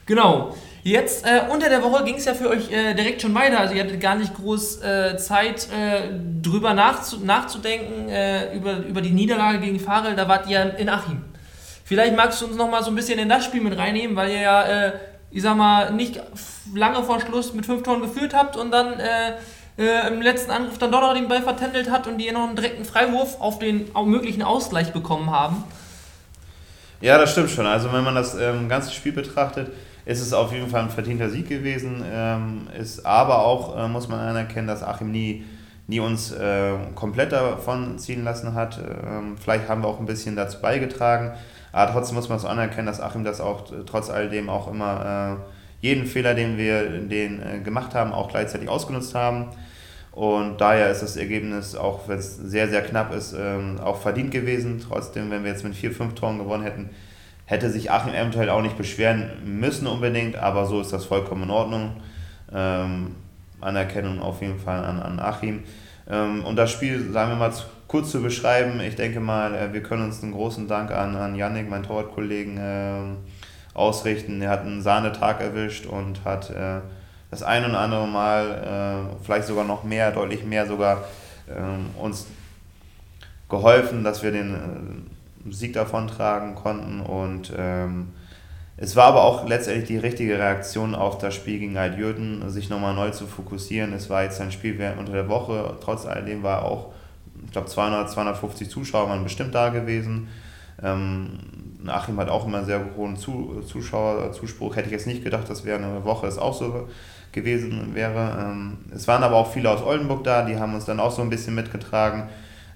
Genau. 0.10 0.56
Jetzt 0.82 1.24
äh, 1.24 1.42
unter 1.52 1.70
der 1.70 1.84
Woche 1.84 2.04
ging 2.04 2.16
es 2.16 2.26
ja 2.26 2.34
für 2.34 2.50
euch 2.50 2.72
äh, 2.72 2.96
direkt 2.96 3.22
schon 3.22 3.36
weiter. 3.36 3.60
Also 3.60 3.76
ihr 3.76 3.84
hattet 3.84 4.02
gar 4.02 4.16
nicht 4.16 4.34
groß 4.34 4.82
äh, 4.82 5.18
Zeit, 5.18 5.68
äh, 5.72 6.10
drüber 6.42 6.74
nachzu 6.74 7.20
nachzudenken, 7.24 8.10
äh, 8.10 8.56
über, 8.56 8.78
über 8.78 9.02
die 9.02 9.12
Niederlage 9.12 9.60
gegen 9.60 9.80
Farel. 9.80 10.16
Da 10.16 10.28
wart 10.28 10.48
ihr 10.48 10.76
in 10.80 10.90
Achim. 10.90 11.22
Vielleicht 11.86 12.16
magst 12.16 12.42
du 12.42 12.48
uns 12.48 12.56
noch 12.56 12.72
mal 12.72 12.82
so 12.82 12.90
ein 12.90 12.96
bisschen 12.96 13.20
in 13.20 13.30
das 13.30 13.46
Spiel 13.46 13.62
mit 13.62 13.78
reinnehmen, 13.78 14.16
weil 14.16 14.32
ihr 14.32 14.42
ja, 14.42 14.64
äh, 14.64 14.94
ich 15.30 15.44
sag 15.44 15.56
mal, 15.56 15.92
nicht 15.92 16.20
lange 16.74 17.04
vor 17.04 17.20
Schluss 17.22 17.54
mit 17.54 17.68
fünf 17.68 17.84
Toren 17.84 18.02
geführt 18.02 18.34
habt 18.34 18.58
und 18.58 18.72
dann 18.72 18.96
im 19.78 20.22
letzten 20.22 20.52
Angriff 20.52 20.78
dann 20.78 20.92
doch 20.92 21.00
noch 21.00 21.14
den 21.14 21.30
Ball 21.30 21.42
vertändelt 21.42 21.90
hat 21.90 22.06
und 22.06 22.18
die 22.18 22.30
noch 22.32 22.48
einen 22.48 22.56
direkten 22.56 22.84
Freiwurf 22.84 23.40
auf 23.40 23.60
den 23.60 23.90
möglichen 24.06 24.42
Ausgleich 24.42 24.92
bekommen 24.92 25.32
haben. 25.32 25.64
Ja, 27.02 27.18
das 27.18 27.32
stimmt 27.32 27.50
schon. 27.50 27.66
Also 27.66 27.94
wenn 27.94 28.04
man 28.04 28.16
das 28.16 28.36
ähm, 28.36 28.68
ganze 28.68 28.92
Spiel 28.92 29.14
betrachtet, 29.14 29.72
ist 30.06 30.22
es 30.22 30.34
auf 30.34 30.52
jeden 30.54 30.68
Fall 30.68 30.84
ein 30.84 30.90
verdienter 30.90 31.30
Sieg 31.30 31.50
gewesen. 31.50 32.04
Ähm, 32.12 32.68
ist 32.80 33.06
aber 33.06 33.46
auch, 33.46 33.78
äh, 33.78 33.88
muss 33.88 34.08
man 34.08 34.20
anerkennen, 34.20 34.68
dass 34.68 34.84
Achim 34.84 35.12
nie 35.12 35.44
nie 35.90 36.00
uns 36.00 36.32
äh, 36.32 36.74
komplett 36.94 37.32
davon 37.32 37.98
ziehen 37.98 38.24
lassen 38.24 38.54
hat. 38.54 38.80
Ähm, 38.80 39.38
vielleicht 39.38 39.68
haben 39.68 39.82
wir 39.82 39.88
auch 39.88 40.00
ein 40.00 40.06
bisschen 40.06 40.36
dazu 40.36 40.62
beigetragen, 40.62 41.32
aber 41.72 41.92
trotzdem 41.92 42.16
muss 42.16 42.30
man 42.30 42.36
es 42.36 42.44
so 42.44 42.48
anerkennen, 42.48 42.86
dass 42.86 43.02
Achim 43.02 43.24
das 43.24 43.42
auch 43.42 43.64
trotz 43.88 44.12
alledem 44.12 44.50
auch 44.50 44.72
immer 44.72 45.40
äh, 45.42 45.86
jeden 45.86 46.06
Fehler, 46.06 46.36
den 46.36 46.58
wir 46.58 46.88
den, 47.00 47.42
äh, 47.42 47.60
gemacht 47.60 47.96
haben, 47.96 48.14
auch 48.14 48.30
gleichzeitig 48.30 48.70
ausgenutzt 48.70 49.16
haben. 49.16 49.48
Und 50.12 50.62
daher 50.62 50.92
ist 50.92 51.02
das 51.02 51.18
Ergebnis, 51.18 51.76
auch 51.76 52.08
wenn 52.08 52.20
es 52.20 52.38
sehr, 52.38 52.68
sehr 52.68 52.82
knapp 52.84 53.14
ist, 53.14 53.34
ähm, 53.34 53.80
auch 53.84 54.00
verdient 54.00 54.32
gewesen. 54.32 54.84
Trotzdem, 54.86 55.32
wenn 55.32 55.44
wir 55.44 55.52
jetzt 55.52 55.64
mit 55.64 55.76
vier, 55.76 55.92
fünf 55.92 56.14
Toren 56.14 56.38
gewonnen 56.38 56.64
hätten, 56.64 56.90
hätte 57.50 57.72
sich 57.72 57.90
Achim 57.90 58.14
eventuell 58.14 58.52
auch 58.52 58.62
nicht 58.62 58.78
beschweren 58.78 59.32
müssen 59.44 59.88
unbedingt, 59.88 60.36
aber 60.36 60.68
so 60.68 60.80
ist 60.80 60.94
das 60.94 61.06
vollkommen 61.06 61.44
in 61.44 61.50
Ordnung. 61.50 61.94
Ähm, 62.54 63.16
Anerkennung 63.60 64.22
auf 64.22 64.42
jeden 64.42 64.60
Fall 64.60 64.86
an, 64.86 65.02
an 65.02 65.20
Achim. 65.20 65.64
Ähm, 66.08 66.46
um 66.46 66.56
das 66.56 66.72
Spiel, 66.72 67.12
sagen 67.12 67.32
wir 67.32 67.38
mal, 67.38 67.52
kurz 67.88 68.12
zu 68.12 68.22
beschreiben, 68.22 68.80
ich 68.82 68.96
denke 68.96 69.20
mal, 69.20 69.56
äh, 69.56 69.74
wir 69.74 69.82
können 69.82 70.04
uns 70.04 70.22
einen 70.22 70.32
großen 70.32 70.68
Dank 70.68 70.92
an, 70.92 71.16
an 71.16 71.34
Yannick, 71.36 71.68
meinen 71.68 71.84
Torwartkollegen, 71.84 72.58
äh, 72.58 73.02
ausrichten. 73.74 74.44
Er 74.44 74.52
hat 74.52 74.62
einen 74.62 74.84
Sahnetag 74.84 75.42
erwischt 75.42 75.88
und 75.88 76.24
hat 76.26 76.52
äh, 76.52 76.82
das 77.32 77.42
ein 77.42 77.66
oder 77.66 77.80
andere 77.80 78.08
Mal, 78.08 79.10
äh, 79.12 79.24
vielleicht 79.24 79.48
sogar 79.48 79.66
noch 79.66 79.84
mehr, 79.84 80.12
deutlich 80.12 80.44
mehr 80.44 80.68
sogar, 80.68 81.04
ähm, 81.50 81.88
uns 81.98 82.28
geholfen, 83.50 84.04
dass 84.04 84.22
wir 84.22 84.32
den 84.32 84.54
äh, 84.54 85.19
Sieg 85.50 85.74
davontragen 85.74 86.56
konnten 86.56 87.02
und 87.02 87.54
ähm, 87.58 88.10
es 88.82 88.96
war 88.96 89.08
aber 89.08 89.24
auch 89.24 89.48
letztendlich 89.48 89.88
die 89.88 89.98
richtige 89.98 90.40
Reaktion 90.40 90.96
auf 90.96 91.18
das 91.18 91.36
Spiel 91.36 91.60
gegen 91.60 91.78
Altjürgen, 91.78 92.50
sich 92.50 92.70
nochmal 92.70 92.94
neu 92.94 93.10
zu 93.10 93.28
fokussieren. 93.28 93.92
Es 93.92 94.10
war 94.10 94.24
jetzt 94.24 94.40
ein 94.40 94.54
Spiel 94.54 94.78
während 94.78 95.00
unter 95.00 95.12
der 95.12 95.28
Woche, 95.28 95.76
trotz 95.84 96.06
alledem 96.06 96.44
war 96.44 96.64
auch, 96.64 96.94
ich 97.46 97.52
glaube, 97.52 97.68
200, 97.68 98.10
250 98.10 98.70
Zuschauer 98.70 99.10
waren 99.10 99.24
bestimmt 99.24 99.54
da 99.54 99.68
gewesen. 99.68 100.30
Ähm, 100.82 101.40
Achim 101.88 102.18
hat 102.20 102.30
auch 102.30 102.46
immer 102.48 102.60
einen 102.60 102.68
sehr 102.68 102.82
hohen 102.96 103.18
Zuschauerzuspruch. 103.18 104.76
Hätte 104.76 104.88
ich 104.88 104.94
jetzt 104.94 105.08
nicht 105.08 105.26
gedacht, 105.26 105.50
dass 105.50 105.66
während 105.66 105.86
einer 105.86 106.06
Woche 106.06 106.28
es 106.28 106.38
auch 106.38 106.54
so 106.54 106.88
gewesen 107.32 107.94
wäre. 107.94 108.38
Ähm, 108.42 108.78
es 108.94 109.08
waren 109.08 109.24
aber 109.24 109.36
auch 109.36 109.52
viele 109.52 109.70
aus 109.70 109.82
Oldenburg 109.82 110.24
da, 110.24 110.44
die 110.44 110.58
haben 110.58 110.74
uns 110.74 110.86
dann 110.86 111.00
auch 111.00 111.12
so 111.12 111.22
ein 111.22 111.30
bisschen 111.30 111.56
mitgetragen. 111.56 112.30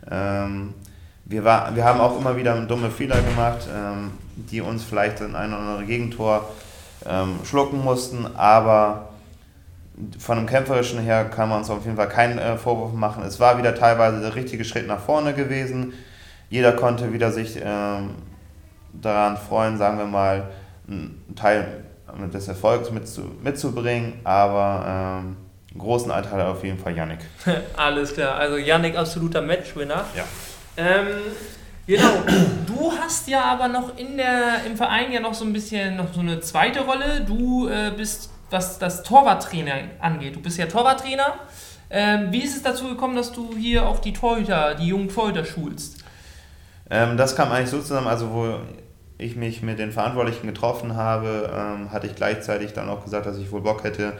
Ähm, 0.09 0.73
wir, 1.25 1.43
war, 1.43 1.75
wir 1.75 1.85
haben 1.85 1.99
auch 2.01 2.17
immer 2.19 2.35
wieder 2.35 2.59
dumme 2.61 2.89
Fehler 2.89 3.21
gemacht, 3.21 3.67
ähm, 3.73 4.11
die 4.35 4.61
uns 4.61 4.83
vielleicht 4.83 5.21
in 5.21 5.35
ein 5.35 5.53
oder 5.53 5.61
andere 5.61 5.85
Gegentor 5.85 6.49
ähm, 7.05 7.39
schlucken 7.43 7.83
mussten, 7.83 8.25
aber 8.35 9.09
von 10.17 10.37
dem 10.37 10.47
Kämpferischen 10.47 10.99
her 10.99 11.25
kann 11.25 11.49
man 11.49 11.59
uns 11.59 11.69
auf 11.69 11.85
jeden 11.85 11.97
Fall 11.97 12.09
keinen 12.09 12.39
äh, 12.39 12.57
Vorwurf 12.57 12.93
machen. 12.93 13.23
Es 13.23 13.39
war 13.39 13.57
wieder 13.57 13.75
teilweise 13.75 14.21
der 14.21 14.35
richtige 14.35 14.65
Schritt 14.65 14.87
nach 14.87 14.99
vorne 14.99 15.33
gewesen. 15.33 15.93
Jeder 16.49 16.73
konnte 16.73 17.13
wieder 17.13 17.31
sich 17.31 17.59
ähm, 17.63 18.15
daran 18.93 19.37
freuen, 19.37 19.77
sagen 19.77 19.97
wir 19.97 20.05
mal, 20.05 20.49
einen 20.87 21.35
Teil 21.35 21.83
des 22.33 22.47
Erfolgs 22.47 22.91
mitzu, 22.91 23.21
mitzubringen, 23.41 24.13
aber 24.23 24.85
ähm, 24.87 25.37
einen 25.71 25.79
großen 25.79 26.11
Anteil 26.11 26.41
auf 26.41 26.63
jeden 26.63 26.77
Fall 26.77 26.95
Yannick. 26.95 27.19
Alles 27.77 28.13
klar, 28.13 28.35
also 28.35 28.57
Yannick 28.57 28.97
absoluter 28.97 29.41
Matchwinner. 29.41 30.05
Ja. 30.15 30.23
Ähm, 30.77 31.07
genau. 31.85 32.23
Du 32.65 32.91
hast 32.91 33.27
ja 33.27 33.43
aber 33.43 33.67
noch 33.67 33.97
in 33.97 34.17
der, 34.17 34.65
im 34.65 34.75
Verein 34.75 35.11
ja 35.11 35.19
noch 35.19 35.33
so 35.33 35.45
ein 35.45 35.53
bisschen 35.53 35.97
noch 35.97 36.13
so 36.13 36.21
eine 36.21 36.39
zweite 36.39 36.81
Rolle. 36.81 37.21
Du 37.25 37.67
äh, 37.67 37.91
bist, 37.95 38.31
was 38.49 38.79
das 38.79 39.03
Torwarttrainer 39.03 39.75
angeht. 39.99 40.35
Du 40.35 40.41
bist 40.41 40.57
ja 40.57 40.65
Torwarttrainer. 40.65 41.35
Ähm, 41.89 42.31
wie 42.31 42.41
ist 42.41 42.55
es 42.55 42.63
dazu 42.63 42.87
gekommen, 42.87 43.15
dass 43.15 43.31
du 43.31 43.55
hier 43.55 43.87
auch 43.87 43.99
die 43.99 44.13
Torhüter, 44.13 44.75
die 44.75 44.87
jungen 44.87 45.09
Torhüter 45.09 45.45
schulst? 45.45 46.03
Ähm, 46.89 47.17
das 47.17 47.35
kam 47.35 47.51
eigentlich 47.51 47.69
so 47.69 47.79
zusammen, 47.79 48.07
also 48.07 48.31
wo 48.31 48.55
ich 49.19 49.35
mich 49.35 49.61
mit 49.61 49.77
den 49.77 49.91
Verantwortlichen 49.91 50.47
getroffen 50.47 50.95
habe, 50.95 51.51
ähm, 51.53 51.91
hatte 51.91 52.07
ich 52.07 52.15
gleichzeitig 52.15 52.73
dann 52.73 52.89
auch 52.89 53.03
gesagt, 53.03 53.27
dass 53.27 53.37
ich 53.37 53.51
wohl 53.51 53.61
Bock 53.61 53.83
hätte, 53.83 54.13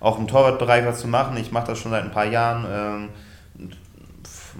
auch 0.00 0.18
im 0.18 0.26
Torwartbereich 0.26 0.84
was 0.84 1.00
zu 1.00 1.08
machen. 1.08 1.36
Ich 1.36 1.52
mache 1.52 1.68
das 1.68 1.78
schon 1.78 1.92
seit 1.92 2.02
ein 2.02 2.10
paar 2.10 2.26
Jahren. 2.26 3.10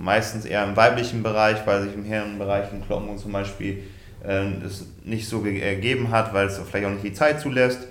Meistens 0.01 0.47
eher 0.47 0.65
im 0.65 0.77
weiblichen 0.77 1.23
Bereich, 1.23 1.59
weil 1.67 1.83
sich 1.83 1.95
im 1.95 2.05
Herrenbereich 2.05 2.73
in 2.73 2.83
Kloppenburg 2.83 3.19
zum 3.19 3.33
Beispiel 3.33 3.83
äh, 4.27 4.47
es 4.65 4.87
nicht 5.05 5.29
so 5.29 5.45
ergeben 5.45 6.11
hat, 6.11 6.33
weil 6.33 6.47
es 6.47 6.59
vielleicht 6.59 6.87
auch 6.87 6.91
nicht 6.91 7.05
die 7.05 7.13
Zeit 7.13 7.39
zulässt. 7.39 7.87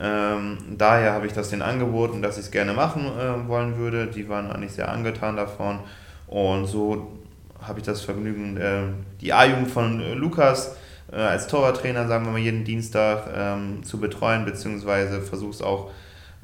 Ähm, 0.00 0.56
daher 0.78 1.12
habe 1.12 1.26
ich 1.26 1.34
das 1.34 1.50
denen 1.50 1.60
angeboten, 1.60 2.22
dass 2.22 2.38
ich 2.38 2.46
es 2.46 2.50
gerne 2.50 2.72
machen 2.72 3.04
äh, 3.04 3.46
wollen 3.48 3.76
würde. 3.76 4.06
Die 4.06 4.30
waren 4.30 4.50
eigentlich 4.50 4.72
sehr 4.72 4.90
angetan 4.90 5.36
davon. 5.36 5.80
Und 6.26 6.64
so 6.64 7.12
habe 7.60 7.80
ich 7.80 7.84
das 7.84 8.00
Vergnügen, 8.00 8.56
äh, 8.56 8.84
die 9.20 9.34
A-Jugend 9.34 9.70
von 9.70 10.00
äh, 10.00 10.14
Lukas 10.14 10.76
äh, 11.12 11.16
als 11.16 11.48
Torwarttrainer, 11.48 12.08
sagen 12.08 12.24
wir 12.24 12.32
mal, 12.32 12.38
jeden 12.38 12.64
Dienstag 12.64 13.24
ähm, 13.36 13.82
zu 13.82 14.00
betreuen, 14.00 14.46
beziehungsweise 14.46 15.20
versuche 15.20 15.50
es 15.50 15.60
auch 15.60 15.90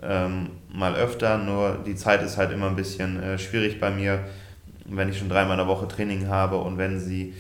ähm, 0.03 0.51
mal 0.71 0.95
öfter. 0.95 1.39
Nur 1.39 1.79
die 1.87 1.95
Zeit 1.95 2.23
ist 2.23 2.37
halt 2.37 2.53
immer 2.53 2.67
ein 2.67 2.77
bisschen 2.77 3.23
äh, 3.23 3.39
schwierig 3.39 3.81
bei 3.81 3.91
mir 3.91 4.21
wenn 4.91 5.09
ich 5.09 5.19
schon 5.19 5.29
dreimal 5.29 5.53
in 5.53 5.59
der 5.59 5.67
Woche 5.67 5.89
Training 5.89 6.29
habe 6.29 6.57
und 6.57 6.79
wenn 6.79 7.01
sie 7.01 7.35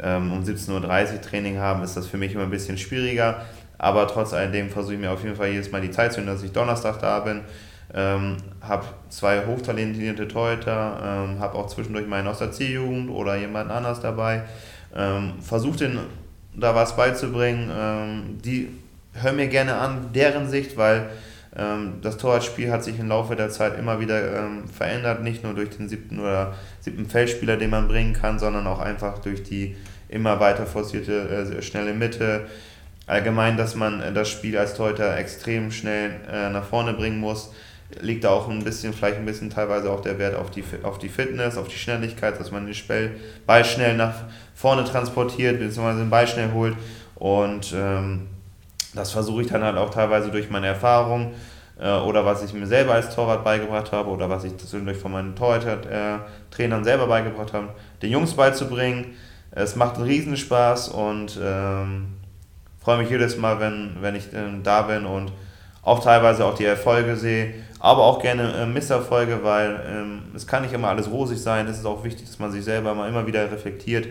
ähm, 0.00 0.32
um 0.32 0.42
17.30 0.42 1.14
Uhr 1.14 1.20
Training 1.20 1.58
haben, 1.58 1.82
ist 1.82 1.96
das 1.96 2.06
für 2.06 2.16
mich 2.16 2.34
immer 2.34 2.44
ein 2.44 2.50
bisschen 2.50 2.78
schwieriger. 2.78 3.42
Aber 3.78 4.06
trotz 4.08 4.32
alledem 4.32 4.70
versuche 4.70 4.94
ich 4.94 5.00
mir 5.00 5.10
auf 5.10 5.22
jeden 5.22 5.36
Fall 5.36 5.48
jedes 5.48 5.70
Mal 5.70 5.80
die 5.80 5.90
Zeit 5.90 6.12
zu 6.12 6.20
nehmen, 6.20 6.32
dass 6.32 6.42
ich 6.42 6.52
Donnerstag 6.52 7.00
da 7.00 7.20
bin. 7.20 7.42
Ähm, 7.94 8.36
habe 8.60 8.84
zwei 9.08 9.46
hochtalentierte 9.46 10.28
Torhüter, 10.28 11.00
ähm, 11.02 11.40
habe 11.40 11.56
auch 11.56 11.68
zwischendurch 11.68 12.06
meinen 12.06 12.26
aus 12.26 12.38
der 12.38 12.52
C-Jugend 12.52 13.08
oder 13.10 13.36
jemanden 13.36 13.72
anders 13.72 14.00
dabei. 14.00 14.42
Ähm, 14.94 15.34
Versuche 15.40 15.78
denen 15.78 16.00
da 16.54 16.74
was 16.74 16.96
beizubringen. 16.96 17.70
Ähm, 17.74 18.38
die 18.44 18.68
hören 19.14 19.36
mir 19.36 19.48
gerne 19.48 19.76
an, 19.76 20.10
deren 20.12 20.48
Sicht, 20.50 20.76
weil 20.76 21.08
das 22.02 22.18
Torwartspiel 22.18 22.70
hat 22.70 22.84
sich 22.84 22.98
im 22.98 23.08
Laufe 23.08 23.34
der 23.34 23.48
Zeit 23.50 23.78
immer 23.78 24.00
wieder 24.00 24.44
ähm, 24.44 24.68
verändert, 24.68 25.22
nicht 25.22 25.42
nur 25.42 25.54
durch 25.54 25.70
den 25.70 25.88
siebten 25.88 26.20
oder 26.20 26.54
siebten 26.80 27.06
Feldspieler, 27.06 27.56
den 27.56 27.70
man 27.70 27.88
bringen 27.88 28.12
kann, 28.12 28.38
sondern 28.38 28.66
auch 28.66 28.80
einfach 28.80 29.18
durch 29.18 29.42
die 29.42 29.76
immer 30.08 30.40
weiter 30.40 30.66
forcierte 30.66 31.56
äh, 31.58 31.62
schnelle 31.62 31.94
Mitte. 31.94 32.46
Allgemein, 33.06 33.56
dass 33.56 33.74
man 33.74 34.00
äh, 34.00 34.12
das 34.12 34.28
Spiel 34.28 34.58
als 34.58 34.74
Torhüter 34.74 35.16
extrem 35.16 35.70
schnell 35.70 36.10
äh, 36.30 36.50
nach 36.50 36.64
vorne 36.64 36.92
bringen 36.92 37.18
muss, 37.18 37.50
liegt 38.00 38.24
da 38.24 38.30
auch 38.30 38.48
ein 38.50 38.62
bisschen, 38.64 38.92
vielleicht 38.92 39.16
ein 39.16 39.24
bisschen 39.24 39.48
teilweise 39.48 39.90
auch 39.90 40.02
der 40.02 40.18
Wert 40.18 40.36
auf 40.36 40.50
die, 40.50 40.62
auf 40.82 40.98
die 40.98 41.08
Fitness, 41.08 41.56
auf 41.56 41.68
die 41.68 41.78
Schnelligkeit, 41.78 42.38
dass 42.38 42.50
man 42.50 42.66
den 42.66 43.10
Ball 43.46 43.64
schnell 43.64 43.96
nach 43.96 44.24
vorne 44.54 44.84
transportiert, 44.84 45.58
beziehungsweise 45.58 46.00
den 46.00 46.10
Ball 46.10 46.28
schnell 46.28 46.52
holt 46.52 46.76
und 47.14 47.74
ähm, 47.74 48.26
das 48.98 49.12
versuche 49.12 49.42
ich 49.42 49.48
dann 49.48 49.62
halt 49.62 49.76
auch 49.76 49.90
teilweise 49.90 50.30
durch 50.30 50.50
meine 50.50 50.66
Erfahrung 50.66 51.32
äh, 51.80 51.90
oder 51.90 52.24
was 52.24 52.42
ich 52.42 52.52
mir 52.52 52.66
selber 52.66 52.94
als 52.94 53.14
Torwart 53.14 53.44
beigebracht 53.44 53.92
habe 53.92 54.10
oder 54.10 54.28
was 54.28 54.44
ich 54.44 54.56
zwischendurch 54.58 54.98
von 54.98 55.12
meinen 55.12 55.36
Torhüter-Trainern 55.36 56.84
selber 56.84 57.06
beigebracht 57.06 57.52
habe, 57.52 57.68
den 58.02 58.10
Jungs 58.10 58.34
beizubringen. 58.34 59.16
Es 59.52 59.76
macht 59.76 59.96
einen 59.96 60.04
Riesenspaß 60.04 60.88
und 60.88 61.38
ähm, 61.42 62.08
freue 62.82 62.98
mich 62.98 63.10
jedes 63.10 63.36
Mal, 63.36 63.60
wenn, 63.60 63.96
wenn 64.00 64.16
ich 64.16 64.32
ähm, 64.34 64.62
da 64.62 64.82
bin 64.82 65.06
und 65.06 65.32
auch 65.82 66.02
teilweise 66.02 66.44
auch 66.44 66.54
die 66.54 66.64
Erfolge 66.64 67.16
sehe, 67.16 67.54
aber 67.78 68.02
auch 68.02 68.20
gerne 68.20 68.52
äh, 68.52 68.66
Misserfolge, 68.66 69.40
weil 69.42 69.80
ähm, 69.88 70.22
es 70.34 70.46
kann 70.46 70.62
nicht 70.62 70.74
immer 70.74 70.88
alles 70.88 71.10
rosig 71.10 71.40
sein. 71.40 71.66
Es 71.68 71.78
ist 71.78 71.86
auch 71.86 72.02
wichtig, 72.04 72.26
dass 72.26 72.38
man 72.38 72.50
sich 72.50 72.64
selber 72.64 72.94
mal 72.94 73.08
immer 73.08 73.26
wieder 73.26 73.50
reflektiert 73.50 74.08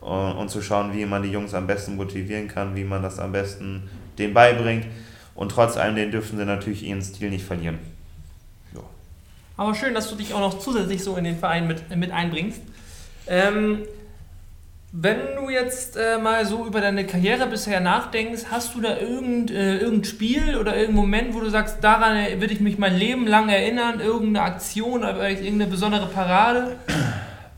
und, 0.00 0.32
und 0.32 0.48
zu 0.48 0.62
schauen, 0.62 0.92
wie 0.94 1.04
man 1.04 1.22
die 1.22 1.30
Jungs 1.30 1.52
am 1.52 1.66
besten 1.66 1.96
motivieren 1.96 2.48
kann, 2.48 2.74
wie 2.74 2.84
man 2.84 3.02
das 3.02 3.18
am 3.18 3.32
besten 3.32 3.90
denen 4.18 4.34
beibringt. 4.34 4.86
Und 5.34 5.50
trotz 5.50 5.76
allem, 5.76 5.96
den 5.96 6.10
dürfen 6.10 6.38
sie 6.38 6.44
natürlich 6.44 6.82
ihren 6.82 7.02
Stil 7.02 7.30
nicht 7.30 7.44
verlieren. 7.44 7.78
Ja. 8.74 8.80
Aber 9.56 9.74
schön, 9.74 9.94
dass 9.94 10.10
du 10.10 10.16
dich 10.16 10.34
auch 10.34 10.40
noch 10.40 10.58
zusätzlich 10.58 11.02
so 11.02 11.16
in 11.16 11.24
den 11.24 11.38
Verein 11.38 11.66
mit, 11.66 11.94
mit 11.96 12.10
einbringst. 12.10 12.60
Ähm, 13.26 13.82
wenn 14.92 15.36
du 15.36 15.50
jetzt 15.50 15.96
äh, 15.96 16.18
mal 16.18 16.44
so 16.44 16.66
über 16.66 16.80
deine 16.80 17.06
Karriere 17.06 17.46
bisher 17.46 17.78
nachdenkst, 17.78 18.46
hast 18.50 18.74
du 18.74 18.80
da 18.80 18.98
irgend, 18.98 19.52
äh, 19.52 19.78
irgendein 19.78 20.04
Spiel 20.04 20.56
oder 20.56 20.72
irgendeinen 20.72 20.96
Moment, 20.96 21.34
wo 21.34 21.40
du 21.40 21.48
sagst, 21.48 21.76
daran 21.82 22.40
würde 22.40 22.52
ich 22.52 22.60
mich 22.60 22.76
mein 22.76 22.96
Leben 22.96 23.28
lang 23.28 23.48
erinnern, 23.48 24.00
irgendeine 24.00 24.44
Aktion 24.44 25.04
oder 25.04 25.30
irgendeine 25.30 25.68
besondere 25.68 26.06
Parade? 26.06 26.76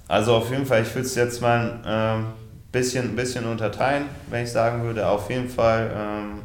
Also 0.08 0.34
auf 0.34 0.50
jeden 0.50 0.66
Fall, 0.66 0.82
ich 0.82 0.94
würde 0.94 1.06
es 1.06 1.14
jetzt 1.14 1.40
mal 1.40 1.80
ein 1.84 2.22
äh, 2.22 2.41
bisschen, 2.72 3.14
bisschen 3.14 3.44
unterteilen, 3.44 4.06
wenn 4.30 4.44
ich 4.44 4.50
sagen 4.50 4.82
würde. 4.82 5.06
Auf 5.06 5.30
jeden 5.30 5.48
Fall 5.48 5.90
ähm, 5.94 6.42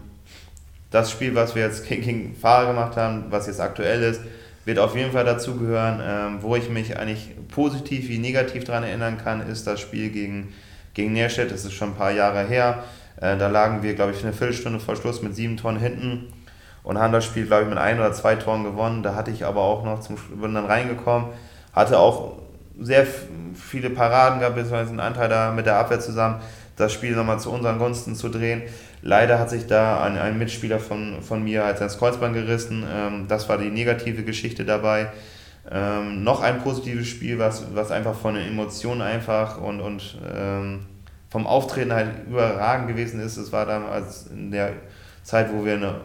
das 0.92 1.12
Spiel, 1.12 1.34
was 1.34 1.56
wir 1.56 1.64
jetzt 1.64 1.88
gegen 1.88 2.36
Fahrer 2.36 2.68
gemacht 2.68 2.98
haben, 2.98 3.26
was 3.30 3.48
jetzt 3.48 3.62
aktuell 3.62 4.04
ist, 4.04 4.22
wird 4.66 4.80
auf 4.80 4.96
jeden 4.96 5.14
Fall 5.14 5.26
dazugehören. 5.26 6.02
Ähm, 6.04 6.38
wo 6.42 6.56
ich 6.56 6.70
mich 6.70 6.98
eigentlich 6.98 7.30
positiv 7.50 8.10
wie 8.10 8.20
negativ 8.20 8.66
daran 8.66 8.84
erinnern 8.84 9.18
kann, 9.18 9.48
ist 9.48 9.66
das 9.66 9.80
Spiel 9.80 10.10
gegen, 10.10 10.54
gegen 10.94 11.14
Nährstedt. 11.14 11.52
Das 11.52 11.64
ist 11.64 11.74
schon 11.74 11.92
ein 11.92 11.96
paar 11.96 12.12
Jahre 12.12 12.46
her. 12.46 12.84
Äh, 13.16 13.38
da 13.38 13.48
lagen 13.48 13.82
wir, 13.82 13.96
glaube 13.96 14.12
ich, 14.12 14.24
eine 14.24 14.34
Viertelstunde 14.34 14.80
vor 14.80 14.98
Schluss 14.98 15.22
mit 15.22 15.36
sieben 15.36 15.56
Tonnen 15.56 15.80
hinten 15.80 16.34
und 16.84 16.98
haben 17.00 17.14
das 17.14 17.26
Spiel, 17.26 17.46
glaube 17.46 17.64
ich, 17.64 17.70
mit 17.70 17.78
ein 17.78 17.98
oder 17.98 18.12
zwei 18.12 18.36
Toren 18.36 18.64
gewonnen. 18.64 19.04
Da 19.04 19.16
hatte 19.16 19.32
ich 19.32 19.46
aber 19.46 19.62
auch 19.62 19.84
noch 19.84 20.02
zum 20.02 20.16
bin 20.16 20.54
dann 20.54 20.66
reingekommen, 20.66 21.30
hatte 21.74 21.98
auch 22.00 22.34
sehr 22.80 23.06
viele 23.56 23.90
Paraden 23.90 24.40
gab, 24.40 24.56
beziehungsweise 24.56 24.92
einen 24.92 25.00
Anteil 25.00 25.30
da 25.30 25.52
mit 25.52 25.66
der 25.66 25.78
Abwehr 25.78 26.00
zusammen, 26.00 26.42
das 26.76 26.94
Spiel 26.94 27.16
nochmal 27.16 27.40
zu 27.40 27.52
unseren 27.52 27.80
Gunsten 27.80 28.16
zu 28.16 28.30
drehen. 28.30 28.62
Leider 29.02 29.40
hat 29.40 29.50
sich 29.50 29.68
da 29.68 30.04
ein, 30.04 30.18
ein 30.18 30.38
Mitspieler 30.38 30.80
von, 30.80 31.22
von 31.22 31.44
mir 31.44 31.66
als 31.66 31.80
das 31.80 31.98
Kreuzband 31.98 32.34
gerissen. 32.34 32.86
Ähm, 32.92 33.26
das 33.28 33.50
war 33.50 33.58
die 33.58 33.70
negative 33.70 34.24
Geschichte 34.24 34.66
dabei. 34.66 35.08
Ähm, 35.70 36.24
noch 36.24 36.42
ein 36.42 36.62
positives 36.62 37.08
Spiel, 37.08 37.40
was, 37.40 37.64
was 37.74 37.92
einfach 37.92 38.16
von 38.16 38.36
den 38.36 38.48
Emotionen 38.48 39.02
einfach 39.02 39.60
und, 39.60 39.82
und 39.82 40.18
ähm, 40.34 40.86
vom 41.30 41.46
Auftreten 41.46 41.94
halt 41.94 42.10
überragend 42.28 42.88
gewesen 42.88 43.20
ist. 43.20 43.38
Es 43.38 43.52
war 43.52 43.66
damals 43.66 44.28
in 44.28 44.52
der 44.52 44.74
Zeit, 45.24 45.52
wo 45.54 45.66
wir 45.66 45.74
eine, 45.74 45.96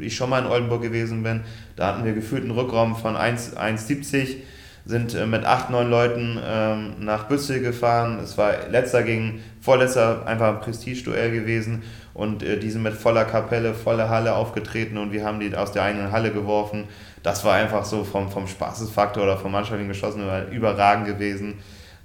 ich 0.00 0.16
schon 0.16 0.30
mal 0.30 0.40
in 0.40 0.46
Oldenburg 0.46 0.82
gewesen 0.82 1.22
bin, 1.22 1.42
da 1.76 1.88
hatten 1.88 2.04
wir 2.04 2.12
gefühlt 2.12 2.42
einen 2.42 2.50
Rückraum 2.50 2.96
von 2.96 3.14
1,70 3.14 4.36
sind 4.84 5.14
äh, 5.14 5.26
mit 5.26 5.44
acht, 5.44 5.70
neun 5.70 5.90
Leuten 5.90 6.38
ähm, 6.44 6.94
nach 7.00 7.24
Büssel 7.24 7.60
gefahren. 7.60 8.18
Es 8.22 8.36
war 8.36 8.68
letzter 8.70 9.02
gegen 9.02 9.42
vorletzter 9.60 10.26
einfach 10.26 10.48
ein 10.48 10.60
Prestigeduell 10.60 11.30
gewesen 11.30 11.82
und 12.14 12.42
äh, 12.42 12.58
die 12.58 12.70
sind 12.70 12.82
mit 12.82 12.94
voller 12.94 13.24
Kapelle, 13.24 13.74
voller 13.74 14.08
Halle 14.08 14.34
aufgetreten 14.34 14.98
und 14.98 15.12
wir 15.12 15.24
haben 15.24 15.40
die 15.40 15.54
aus 15.54 15.72
der 15.72 15.84
eigenen 15.84 16.10
Halle 16.10 16.32
geworfen. 16.32 16.84
Das 17.22 17.44
war 17.44 17.54
einfach 17.54 17.84
so 17.84 18.02
vom, 18.04 18.30
vom 18.30 18.48
Spaßesfaktor 18.48 19.22
oder 19.22 19.36
vom 19.36 19.52
Mannschaftlichen 19.52 19.88
geschossen 19.88 20.22
überragend 20.50 21.06
gewesen. 21.06 21.54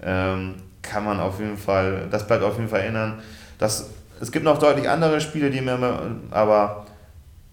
Ähm, 0.04 0.56
kann 0.84 1.04
man 1.04 1.20
auf 1.20 1.40
jeden 1.40 1.58
Fall, 1.58 2.08
das 2.12 2.28
bleibt 2.28 2.44
auf 2.44 2.58
jeden 2.58 2.70
Fall 2.70 2.82
erinnern. 2.82 3.20
Das, 3.58 3.90
es 4.22 4.32
gibt 4.32 4.46
noch 4.46 4.60
deutlich 4.60 4.88
andere 4.88 5.20
Spiele, 5.20 5.50
die 5.50 5.62
mir 5.62 5.76
immer, 5.76 6.00
aber 6.32 6.86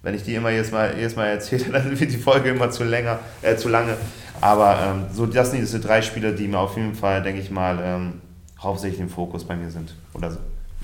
wenn 0.03 0.15
ich 0.15 0.23
die 0.23 0.35
immer 0.35 0.51
jedes 0.51 0.71
Mal, 0.71 0.95
jedes 0.97 1.17
Mal 1.17 1.27
erzähle, 1.27 1.65
dann 1.73 1.99
wird 1.99 2.13
die 2.13 2.19
Folge 2.19 2.51
immer 2.51 2.71
zu, 2.71 2.85
länger, 2.85 3.19
äh, 3.43 3.57
zu 3.57 3.69
lange. 3.69 3.97
Aber 4.45 4.79
ähm, 4.79 5.07
so, 5.11 5.25
das 5.25 5.53
sind 5.53 5.61
diese 5.61 5.81
drei 5.81 6.03
Spiele, 6.03 6.35
die 6.35 6.47
mir 6.49 6.59
auf 6.59 6.77
jeden 6.77 6.95
Fall, 6.95 7.23
denke 7.23 7.41
ich 7.41 7.51
mal, 7.51 7.79
ähm, 7.83 8.21
hauptsächlich 8.61 9.01
im 9.01 9.09
Fokus 9.09 9.43
bei 9.43 9.57
mir 9.57 9.71
sind. 9.71 9.95
Oder 10.13 10.33
so. 10.33 10.39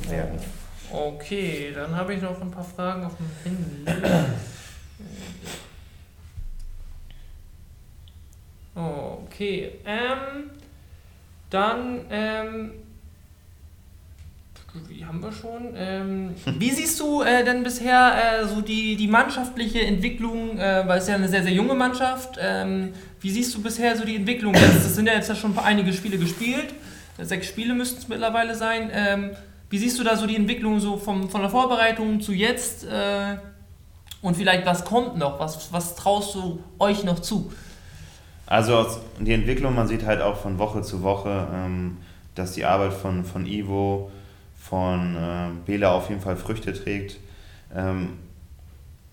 Werden. 0.09 0.39
Okay, 0.91 1.71
dann 1.75 1.95
habe 1.95 2.15
ich 2.15 2.23
noch 2.23 2.41
ein 2.41 2.51
paar 2.51 2.65
Fragen 2.65 3.05
auf 3.05 3.13
dem 3.19 3.27
Handy. 3.45 4.03
Okay, 8.73 9.73
ähm, 9.85 10.51
dann, 11.51 12.01
ähm, 12.11 12.73
wie 14.89 15.05
haben 15.05 15.23
wir 15.23 15.33
schon? 15.33 15.75
Ähm, 15.75 16.35
wie 16.59 16.71
siehst 16.71 17.01
du 17.01 17.23
äh, 17.23 17.45
denn 17.45 17.63
bisher 17.63 18.41
äh, 18.43 18.47
so 18.47 18.61
die, 18.61 18.97
die 18.97 19.09
mannschaftliche 19.09 19.81
Entwicklung, 19.81 20.59
äh, 20.59 20.85
weil 20.87 20.99
es 20.99 21.09
ja 21.09 21.17
eine 21.17 21.29
sehr, 21.29 21.43
sehr 21.43 21.53
junge 21.53 21.75
Mannschaft, 21.75 22.39
ähm, 22.41 22.93
wie 23.21 23.31
siehst 23.31 23.55
du 23.55 23.63
bisher 23.63 23.97
so 23.97 24.05
die 24.05 24.17
Entwicklung? 24.17 24.53
Das 24.53 24.95
sind 24.95 25.07
ja 25.07 25.15
jetzt 25.15 25.29
ja 25.29 25.35
schon 25.35 25.59
einige 25.59 25.93
Spiele 25.93 26.19
gespielt, 26.19 26.75
sechs 27.19 27.49
Spiele 27.49 27.75
müssten 27.75 27.99
es 27.99 28.09
mittlerweile 28.09 28.55
sein. 28.55 28.91
Ähm, 28.93 29.31
wie 29.69 29.79
siehst 29.79 29.99
du 29.99 30.05
da 30.05 30.17
so 30.17 30.27
die 30.27 30.37
Entwicklung 30.37 30.81
so 30.81 30.97
vom, 30.97 31.29
von 31.29 31.41
der 31.41 31.51
Vorbereitung 31.51 32.21
zu 32.21 32.33
jetzt? 32.33 32.85
Äh, 32.85 33.37
und 34.23 34.37
vielleicht 34.37 34.67
was 34.67 34.85
kommt 34.85 35.17
noch? 35.17 35.41
Was, 35.41 35.73
was 35.73 35.97
traust 35.97 36.35
du 36.35 36.61
euch 36.79 37.05
noch 37.05 37.21
zu? 37.21 37.53
Also 38.47 38.87
die 39.21 39.33
Entwicklung, 39.33 39.75
man 39.75 39.87
sieht 39.87 40.05
halt 40.05 40.21
auch 40.21 40.37
von 40.37 40.59
Woche 40.59 40.83
zu 40.83 41.03
Woche, 41.03 41.47
ähm, 41.55 41.99
dass 42.35 42.53
die 42.53 42.65
Arbeit 42.65 42.93
von, 42.93 43.25
von 43.25 43.47
Ivo, 43.47 44.11
von 44.71 45.17
äh, 45.17 45.49
Bela 45.67 45.91
auf 45.91 46.09
jeden 46.09 46.21
Fall 46.21 46.37
Früchte 46.37 46.73
trägt. 46.73 47.19
Ähm, 47.75 48.11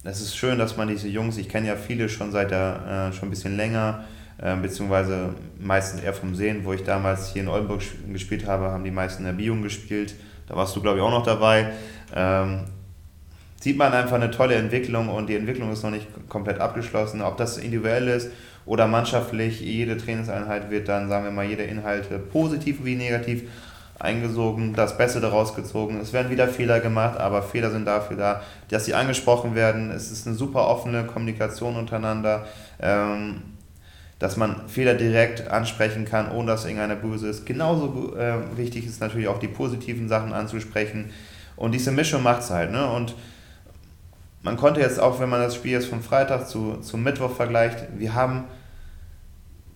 es 0.04 0.22
ist 0.22 0.38
schön, 0.38 0.60
dass 0.60 0.78
man 0.78 0.88
diese 0.88 1.08
Jungs, 1.08 1.38
ich 1.38 1.50
kenne 1.50 1.68
ja 1.68 1.76
viele 1.76 2.08
schon 2.08 2.32
seit 2.32 2.52
der, 2.52 3.10
äh, 3.12 3.14
schon 3.14 3.28
ein 3.28 3.32
bisschen 3.32 3.58
länger, 3.58 4.06
äh, 4.38 4.56
beziehungsweise 4.56 5.34
meistens 5.60 6.02
eher 6.02 6.14
vom 6.14 6.36
Sehen, 6.36 6.64
wo 6.64 6.74
ich 6.74 6.84
damals 6.84 7.34
hier 7.34 7.42
in 7.42 7.48
Oldenburg 7.48 7.82
gespielt 8.14 8.46
habe, 8.46 8.66
haben 8.66 8.84
die 8.84 8.92
meisten 8.92 9.24
in 9.24 9.26
der 9.26 9.34
Biung 9.34 9.64
gespielt. 9.64 10.14
Da 10.48 10.56
warst 10.56 10.76
du, 10.76 10.82
glaube 10.82 11.00
ich, 11.00 11.04
auch 11.04 11.12
noch 11.12 11.26
dabei. 11.26 11.72
Ähm, 12.16 12.66
sieht 13.60 13.78
man 13.78 13.92
einfach 13.92 14.16
eine 14.16 14.30
tolle 14.30 14.56
Entwicklung 14.56 15.10
und 15.10 15.28
die 15.28 15.36
Entwicklung 15.36 15.72
ist 15.74 15.82
noch 15.82 15.92
nicht 15.92 16.08
komplett 16.30 16.60
abgeschlossen. 16.60 17.22
Ob 17.22 17.36
das 17.38 17.58
individuell 17.58 18.08
ist 18.08 18.30
oder 18.68 18.88
mannschaftlich, 18.88 19.60
jede 19.60 19.98
Trainingseinheit 19.98 20.70
wird 20.70 20.88
dann, 20.88 21.10
sagen 21.10 21.26
wir 21.26 21.32
mal, 21.32 21.46
jede 21.46 21.64
Inhalte 21.64 22.20
positiv 22.20 22.86
wie 22.86 22.96
negativ 22.96 23.44
eingesogen, 24.00 24.74
das 24.74 24.98
Beste 24.98 25.20
daraus 25.20 25.56
gezogen. 25.56 26.00
Es 26.00 26.14
werden 26.14 26.30
wieder 26.30 26.48
Fehler 26.48 26.80
gemacht, 26.80 27.18
aber 27.20 27.42
Fehler 27.42 27.72
sind 27.72 27.86
dafür 27.86 28.18
da, 28.18 28.42
dass 28.70 28.86
sie 28.86 28.94
angesprochen 28.94 29.56
werden. 29.56 29.92
Es 29.92 30.12
ist 30.12 30.28
eine 30.28 30.36
super 30.36 30.68
offene 30.68 31.06
Kommunikation 31.06 31.76
untereinander, 31.76 32.46
ähm, 32.80 33.42
dass 34.20 34.38
man 34.38 34.68
Fehler 34.68 34.94
direkt 34.94 35.50
ansprechen 35.50 36.06
kann, 36.06 36.32
ohne 36.32 36.48
dass 36.48 36.66
irgendeiner 36.66 36.96
böse 36.96 37.28
ist. 37.28 37.46
Genauso 37.46 38.16
äh, 38.16 38.36
wichtig 38.56 38.86
ist 38.86 39.02
natürlich 39.02 39.28
auch 39.28 39.40
die 39.40 39.48
positiven 39.48 40.08
Sachen 40.08 40.34
anzusprechen. 40.34 41.12
Und 41.56 41.74
diese 41.74 41.92
Mischung 41.92 42.24
macht 42.24 42.42
es 42.42 42.50
halt. 42.52 42.72
Ne? 42.72 42.88
Und 42.90 43.16
man 44.44 44.58
konnte 44.58 44.80
jetzt 44.80 45.00
auch, 45.00 45.20
wenn 45.20 45.30
man 45.30 45.42
das 45.42 45.56
Spiel 45.56 45.72
jetzt 45.72 45.88
von 45.88 46.02
Freitag 46.02 46.48
zu, 46.48 46.78
zu 46.78 46.98
Mittwoch 46.98 47.36
vergleicht, 47.36 47.88
wir 47.98 48.14
haben 48.14 48.46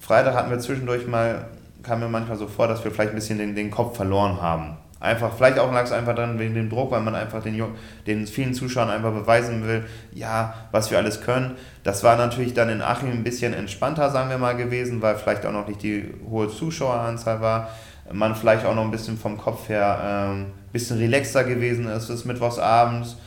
Freitag 0.02 0.34
hatten 0.34 0.50
wir 0.50 0.60
zwischendurch 0.60 1.08
mal, 1.08 1.46
kam 1.84 2.00
mir 2.00 2.08
manchmal 2.08 2.38
so 2.38 2.48
vor, 2.48 2.67
dass 2.67 2.84
wir 2.84 2.91
vielleicht 2.91 3.12
ein 3.12 3.15
bisschen 3.15 3.38
den, 3.38 3.56
den 3.56 3.72
Kopf 3.72 3.96
verloren 3.96 4.41
haben. 4.41 4.78
Einfach, 5.02 5.32
vielleicht 5.36 5.58
auch 5.58 5.74
lag 5.74 5.84
es 5.84 5.91
einfach 5.91 6.13
dann 6.13 6.38
wegen 6.38 6.54
dem 6.54 6.70
Druck, 6.70 6.91
weil 6.91 7.02
man 7.02 7.15
einfach 7.15 7.41
den, 7.41 7.60
den 8.06 8.28
vielen 8.28 8.54
Zuschauern 8.54 8.91
einfach 8.91 9.12
beweisen 9.12 9.65
will, 9.65 9.84
ja, 10.13 10.54
was 10.72 10.91
wir 10.91 11.00
alles 11.00 11.22
können. 11.22 11.56
Das 11.84 12.04
war 12.04 12.17
natürlich 12.17 12.54
dann 12.54 12.70
in 12.70 12.84
Achim 12.84 13.10
ein 13.10 13.24
bisschen 13.24 13.56
entspannter, 13.56 14.12
sagen 14.12 14.30
wir 14.30 14.38
mal, 14.38 14.56
gewesen, 14.56 15.02
weil 15.02 15.15
vielleicht 15.15 15.44
auch 15.48 15.52
noch 15.52 15.67
nicht 15.67 15.82
die 15.82 16.13
hohe 16.30 16.50
Zuschaueranzahl 16.50 17.41
war. 17.41 17.70
Man 18.13 18.36
vielleicht 18.36 18.63
auch 18.63 18.76
noch 18.76 18.84
ein 18.84 18.91
bisschen 18.91 19.17
vom 19.17 19.39
Kopf 19.39 19.70
her 19.70 20.00
ein 20.00 20.32
ähm, 20.32 20.46
bisschen 20.72 21.00
relaxter 21.00 21.46
gewesen 21.46 21.88
ist, 21.88 22.04
es 22.04 22.10
ist 22.22 22.26
mittwochsabends. 22.26 23.17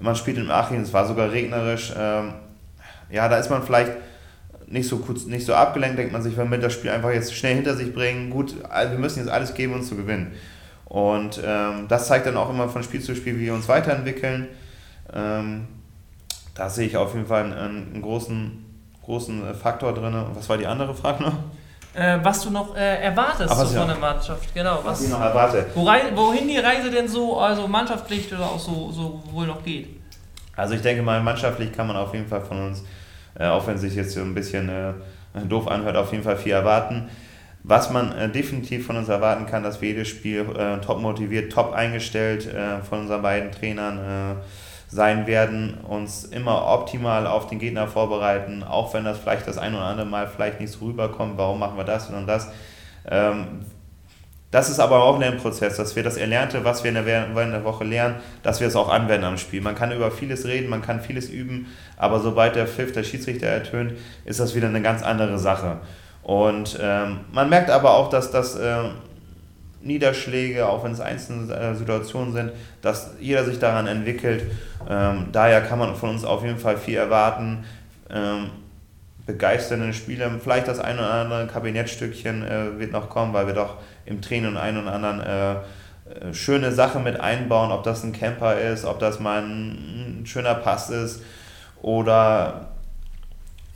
Man 0.00 0.16
spielt 0.16 0.38
in 0.38 0.50
Achim, 0.50 0.80
es 0.80 0.94
war 0.94 1.06
sogar 1.06 1.30
regnerisch. 1.30 1.92
Ähm, 1.94 2.32
ja, 3.10 3.28
da 3.28 3.36
ist 3.36 3.50
man 3.50 3.62
vielleicht 3.62 3.92
nicht 4.70 4.88
so 4.88 4.98
kurz, 4.98 5.24
nicht 5.26 5.46
so 5.46 5.54
abgelenkt, 5.54 5.98
denkt 5.98 6.12
man 6.12 6.22
sich, 6.22 6.36
wenn 6.36 6.50
wir 6.50 6.58
das 6.58 6.72
Spiel 6.72 6.90
einfach 6.90 7.10
jetzt 7.10 7.34
schnell 7.34 7.54
hinter 7.54 7.74
sich 7.74 7.94
bringen, 7.94 8.30
gut, 8.30 8.54
wir 8.56 8.98
müssen 8.98 9.20
jetzt 9.20 9.30
alles 9.30 9.54
geben, 9.54 9.74
um 9.74 9.82
zu 9.82 9.96
gewinnen. 9.96 10.32
Und 10.84 11.40
ähm, 11.44 11.86
das 11.88 12.06
zeigt 12.06 12.26
dann 12.26 12.36
auch 12.36 12.50
immer 12.50 12.68
von 12.68 12.82
Spiel 12.82 13.00
zu 13.00 13.14
Spiel, 13.14 13.36
wie 13.38 13.46
wir 13.46 13.54
uns 13.54 13.68
weiterentwickeln. 13.68 14.48
Ähm, 15.12 15.68
da 16.54 16.68
sehe 16.68 16.86
ich 16.86 16.96
auf 16.96 17.14
jeden 17.14 17.26
Fall 17.26 17.44
einen, 17.44 17.92
einen 17.92 18.02
großen, 18.02 18.64
großen 19.04 19.54
Faktor 19.54 19.92
drin. 19.92 20.14
Was 20.34 20.48
war 20.48 20.56
die 20.56 20.66
andere 20.66 20.94
Frage 20.94 21.24
noch? 21.24 21.34
Äh, 21.94 22.18
was 22.22 22.42
du 22.42 22.50
noch 22.50 22.76
äh, 22.76 23.02
erwartest 23.02 23.54
so 23.54 23.66
von 23.66 23.88
der 23.88 23.96
Mannschaft, 23.96 24.54
genau. 24.54 24.78
Was, 24.82 25.00
was 25.00 25.04
ich 25.04 25.10
noch 25.10 25.20
erwarte. 25.20 25.66
wohin 25.74 26.46
die 26.46 26.58
Reise 26.58 26.90
denn 26.90 27.08
so, 27.08 27.38
also 27.38 27.66
mannschaftlich 27.66 28.32
oder 28.32 28.44
auch 28.44 28.58
so, 28.58 28.90
so 28.90 29.22
wohl 29.32 29.46
noch 29.46 29.62
geht? 29.64 29.88
Also 30.54 30.74
ich 30.74 30.82
denke 30.82 31.02
mal, 31.02 31.20
mannschaftlich 31.22 31.72
kann 31.72 31.86
man 31.86 31.96
auf 31.96 32.12
jeden 32.14 32.28
Fall 32.28 32.42
von 32.42 32.66
uns 32.66 32.80
äh, 32.80 32.84
auch 33.46 33.66
wenn 33.66 33.78
sich 33.78 33.94
jetzt 33.94 34.12
so 34.12 34.20
ein 34.20 34.34
bisschen 34.34 34.68
äh, 34.68 34.92
doof 35.48 35.68
anhört, 35.68 35.96
auf 35.96 36.12
jeden 36.12 36.24
Fall 36.24 36.36
viel 36.36 36.52
erwarten. 36.52 37.08
Was 37.64 37.90
man 37.90 38.12
äh, 38.12 38.28
definitiv 38.30 38.86
von 38.86 38.96
uns 38.96 39.08
erwarten 39.08 39.46
kann, 39.46 39.62
dass 39.62 39.80
wir 39.80 39.90
jedes 39.90 40.08
Spiel 40.08 40.46
äh, 40.56 40.78
top 40.78 41.00
motiviert, 41.00 41.52
top 41.52 41.72
eingestellt 41.72 42.46
äh, 42.46 42.80
von 42.82 43.00
unseren 43.00 43.22
beiden 43.22 43.52
Trainern 43.52 43.98
äh, 43.98 44.36
sein 44.90 45.26
werden, 45.26 45.74
uns 45.86 46.24
immer 46.24 46.66
optimal 46.66 47.26
auf 47.26 47.46
den 47.46 47.58
Gegner 47.58 47.86
vorbereiten, 47.86 48.62
auch 48.62 48.94
wenn 48.94 49.04
das 49.04 49.18
vielleicht 49.18 49.46
das 49.46 49.58
ein 49.58 49.74
oder 49.74 49.84
andere 49.84 50.06
Mal 50.06 50.26
vielleicht 50.28 50.60
nicht 50.60 50.72
so 50.72 50.86
rüberkommt, 50.86 51.36
warum 51.36 51.58
machen 51.58 51.76
wir 51.76 51.84
das 51.84 52.08
und 52.08 52.26
das. 52.26 52.50
Ähm, 53.10 53.60
das 54.50 54.70
ist 54.70 54.80
aber 54.80 55.02
auch 55.02 55.14
ein 55.14 55.20
Lernprozess, 55.20 55.76
dass 55.76 55.94
wir 55.94 56.02
das 56.02 56.16
Erlernte, 56.16 56.64
was 56.64 56.82
wir 56.82 56.88
in 56.90 57.04
der, 57.04 57.64
Woche 57.64 57.84
lernen, 57.84 58.16
dass 58.42 58.60
wir 58.60 58.66
es 58.66 58.76
auch 58.76 58.88
anwenden 58.88 59.24
am 59.24 59.36
Spiel. 59.36 59.60
Man 59.60 59.74
kann 59.74 59.92
über 59.92 60.10
vieles 60.10 60.46
reden, 60.46 60.70
man 60.70 60.80
kann 60.80 61.02
vieles 61.02 61.28
üben, 61.28 61.66
aber 61.98 62.20
sobald 62.20 62.56
der 62.56 62.66
Pfiff 62.66 62.92
der 62.92 63.02
Schiedsrichter 63.04 63.46
ertönt, 63.46 63.92
ist 64.24 64.40
das 64.40 64.54
wieder 64.54 64.68
eine 64.68 64.80
ganz 64.80 65.02
andere 65.02 65.38
Sache. 65.38 65.78
Und 66.22 66.78
ähm, 66.80 67.20
man 67.30 67.50
merkt 67.50 67.70
aber 67.70 67.94
auch, 67.94 68.08
dass 68.08 68.30
das 68.30 68.54
äh, 68.56 68.84
Niederschläge, 69.82 70.66
auch 70.66 70.82
wenn 70.82 70.92
es 70.92 71.00
einzelne 71.00 71.52
äh, 71.54 71.74
Situationen 71.74 72.32
sind, 72.32 72.52
dass 72.80 73.14
jeder 73.20 73.44
sich 73.44 73.58
daran 73.58 73.86
entwickelt. 73.86 74.44
Ähm, 74.88 75.26
daher 75.32 75.60
kann 75.60 75.78
man 75.78 75.94
von 75.94 76.10
uns 76.10 76.24
auf 76.24 76.42
jeden 76.42 76.58
Fall 76.58 76.78
viel 76.78 76.96
erwarten. 76.96 77.64
Ähm, 79.28 79.34
begeisternde 79.34 79.92
Spiele, 79.92 80.30
vielleicht 80.42 80.68
das 80.68 80.80
ein 80.80 80.98
oder 80.98 81.10
andere 81.10 81.46
Kabinettstückchen 81.46 82.42
äh, 82.42 82.78
wird 82.78 82.92
noch 82.92 83.08
kommen, 83.08 83.32
weil 83.32 83.46
wir 83.46 83.54
doch 83.54 83.76
im 84.06 84.20
Training 84.20 84.56
einen 84.56 84.82
oder 84.82 84.92
anderen 84.92 85.20
äh, 85.20 85.52
äh, 85.52 86.34
schöne 86.34 86.72
Sache 86.72 86.98
mit 86.98 87.20
einbauen, 87.20 87.70
ob 87.70 87.82
das 87.84 88.02
ein 88.04 88.12
Camper 88.12 88.58
ist, 88.58 88.84
ob 88.84 88.98
das 88.98 89.20
mal 89.20 89.42
ein, 89.42 90.20
ein 90.20 90.26
schöner 90.26 90.54
Pass 90.54 90.90
ist 90.90 91.22
oder 91.82 92.68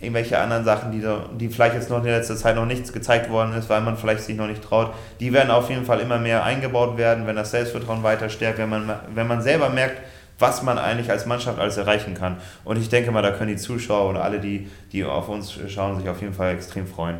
irgendwelche 0.00 0.38
anderen 0.38 0.64
Sachen, 0.64 0.90
die, 0.90 1.06
die 1.38 1.48
vielleicht 1.48 1.76
jetzt 1.76 1.88
noch 1.88 1.98
in 1.98 2.04
der 2.04 2.18
letzten 2.18 2.36
Zeit 2.36 2.56
noch 2.56 2.66
nichts 2.66 2.92
gezeigt 2.92 3.30
worden 3.30 3.54
ist, 3.54 3.68
weil 3.68 3.82
man 3.82 3.96
vielleicht 3.96 4.22
sich 4.24 4.36
noch 4.36 4.48
nicht 4.48 4.62
traut, 4.62 4.92
die 5.20 5.32
werden 5.32 5.50
auf 5.50 5.70
jeden 5.70 5.84
Fall 5.84 6.00
immer 6.00 6.18
mehr 6.18 6.42
eingebaut 6.42 6.96
werden, 6.96 7.26
wenn 7.26 7.36
das 7.36 7.52
Selbstvertrauen 7.52 8.02
weiter 8.02 8.28
stärkt, 8.28 8.58
wenn 8.58 8.68
man, 8.68 8.90
wenn 9.14 9.28
man 9.28 9.42
selber 9.42 9.68
merkt, 9.68 10.00
was 10.38 10.62
man 10.62 10.78
eigentlich 10.78 11.10
als 11.10 11.26
Mannschaft 11.26 11.58
alles 11.58 11.76
erreichen 11.76 12.14
kann. 12.14 12.38
Und 12.64 12.78
ich 12.78 12.88
denke 12.88 13.10
mal, 13.10 13.22
da 13.22 13.30
können 13.30 13.50
die 13.50 13.56
Zuschauer 13.56 14.10
oder 14.10 14.24
alle, 14.24 14.40
die, 14.40 14.68
die 14.92 15.04
auf 15.04 15.28
uns 15.28 15.58
schauen, 15.68 15.98
sich 15.98 16.08
auf 16.08 16.20
jeden 16.20 16.34
Fall 16.34 16.54
extrem 16.54 16.86
freuen. 16.86 17.18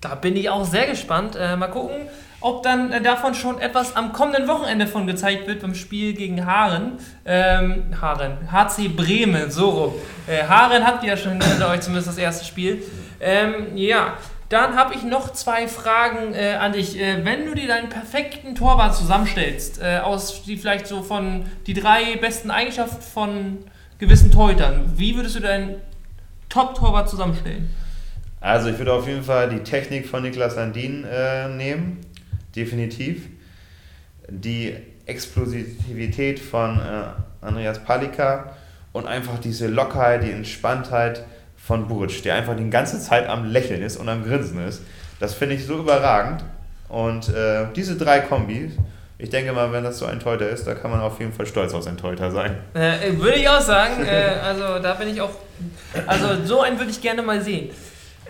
Da 0.00 0.14
bin 0.14 0.36
ich 0.36 0.48
auch 0.48 0.64
sehr 0.64 0.86
gespannt. 0.86 1.34
Äh, 1.34 1.56
mal 1.56 1.68
gucken, 1.68 1.96
ob 2.40 2.62
dann 2.62 2.92
äh, 2.92 3.02
davon 3.02 3.34
schon 3.34 3.60
etwas 3.60 3.96
am 3.96 4.12
kommenden 4.12 4.46
Wochenende 4.46 4.86
von 4.86 5.06
gezeigt 5.06 5.48
wird 5.48 5.60
beim 5.60 5.74
Spiel 5.74 6.12
gegen 6.14 6.46
Haaren. 6.46 6.92
Ähm, 7.24 7.94
Haaren, 8.00 8.52
HC 8.52 8.88
Bremen, 8.88 9.50
so 9.50 9.70
rum. 9.70 9.94
Äh, 10.28 10.44
Haaren 10.44 10.86
habt 10.86 11.02
ihr 11.02 11.10
ja 11.10 11.16
schon 11.16 11.40
hinter 11.40 11.70
euch 11.70 11.80
zumindest 11.80 12.08
das 12.08 12.18
erste 12.18 12.44
Spiel. 12.44 12.82
Ähm, 13.20 13.76
ja, 13.76 14.14
dann 14.48 14.76
habe 14.76 14.94
ich 14.94 15.02
noch 15.02 15.32
zwei 15.32 15.68
Fragen 15.68 16.34
äh, 16.34 16.54
an 16.54 16.72
dich. 16.72 16.98
Äh, 16.98 17.24
wenn 17.24 17.44
du 17.44 17.54
dir 17.54 17.68
deinen 17.68 17.88
perfekten 17.88 18.54
Torwart 18.54 18.94
zusammenstellst, 18.94 19.80
äh, 19.82 19.98
aus 19.98 20.42
die 20.44 20.56
vielleicht 20.56 20.86
so 20.86 21.02
von 21.02 21.44
die 21.66 21.74
drei 21.74 22.16
besten 22.16 22.50
Eigenschaften 22.50 23.02
von 23.02 23.58
gewissen 23.98 24.30
Torhütern, 24.30 24.92
wie 24.96 25.14
würdest 25.16 25.36
du 25.36 25.40
deinen 25.40 25.76
Top-Torwart 26.48 27.10
zusammenstellen? 27.10 27.68
Also 28.40 28.70
ich 28.70 28.78
würde 28.78 28.92
auf 28.92 29.06
jeden 29.06 29.24
Fall 29.24 29.50
die 29.50 29.60
Technik 29.60 30.06
von 30.06 30.22
Niklas 30.22 30.56
Landin 30.56 31.04
äh, 31.04 31.48
nehmen, 31.48 31.98
definitiv. 32.54 33.28
Die 34.28 34.76
Explosivität 35.06 36.38
von 36.38 36.78
äh, 36.78 37.44
Andreas 37.44 37.82
Palika 37.84 38.56
und 38.92 39.06
einfach 39.06 39.38
diese 39.38 39.66
Lockerheit, 39.66 40.22
die 40.22 40.30
Entspanntheit 40.30 41.24
von 41.68 41.86
Burc, 41.86 42.22
der 42.22 42.34
einfach 42.34 42.56
die 42.56 42.70
ganze 42.70 42.98
Zeit 42.98 43.28
am 43.28 43.44
Lächeln 43.44 43.82
ist 43.82 43.98
und 43.98 44.08
am 44.08 44.24
Grinsen 44.24 44.66
ist. 44.66 44.82
Das 45.20 45.34
finde 45.34 45.54
ich 45.54 45.66
so 45.66 45.78
überragend. 45.78 46.42
Und 46.88 47.28
äh, 47.28 47.66
diese 47.76 47.96
drei 47.96 48.20
Kombis, 48.20 48.72
ich 49.18 49.28
denke 49.28 49.52
mal, 49.52 49.70
wenn 49.70 49.84
das 49.84 49.98
so 49.98 50.06
ein 50.06 50.18
Teuter 50.18 50.48
ist, 50.48 50.66
da 50.66 50.74
kann 50.74 50.90
man 50.90 51.00
auf 51.00 51.20
jeden 51.20 51.34
Fall 51.34 51.44
stolz 51.44 51.74
auf 51.74 51.82
sein 51.82 51.98
Teuter 51.98 52.30
sein. 52.30 52.56
Äh, 52.72 53.18
würde 53.18 53.36
ich 53.36 53.46
auch 53.46 53.60
sagen. 53.60 54.02
Äh, 54.02 54.38
also 54.42 54.78
da 54.82 54.94
bin 54.94 55.08
ich 55.08 55.20
auch. 55.20 55.30
Also 56.06 56.42
so 56.46 56.62
einen 56.62 56.78
würde 56.78 56.90
ich 56.90 57.02
gerne 57.02 57.20
mal 57.20 57.42
sehen. 57.42 57.68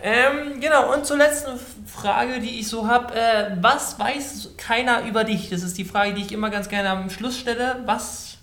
Ähm, 0.02 0.60
genau, 0.60 0.92
und 0.92 1.06
zur 1.06 1.18
letzten 1.18 1.52
Frage, 1.86 2.40
die 2.40 2.58
ich 2.58 2.66
so 2.66 2.88
habe. 2.88 3.14
Äh, 3.14 3.56
was 3.60 4.00
weiß 4.00 4.54
keiner 4.56 5.06
über 5.06 5.22
dich? 5.22 5.48
Das 5.48 5.62
ist 5.62 5.78
die 5.78 5.84
Frage, 5.84 6.12
die 6.12 6.22
ich 6.22 6.32
immer 6.32 6.50
ganz 6.50 6.68
gerne 6.68 6.90
am 6.90 7.08
Schluss 7.08 7.38
stelle. 7.38 7.76
Was? 7.86 8.38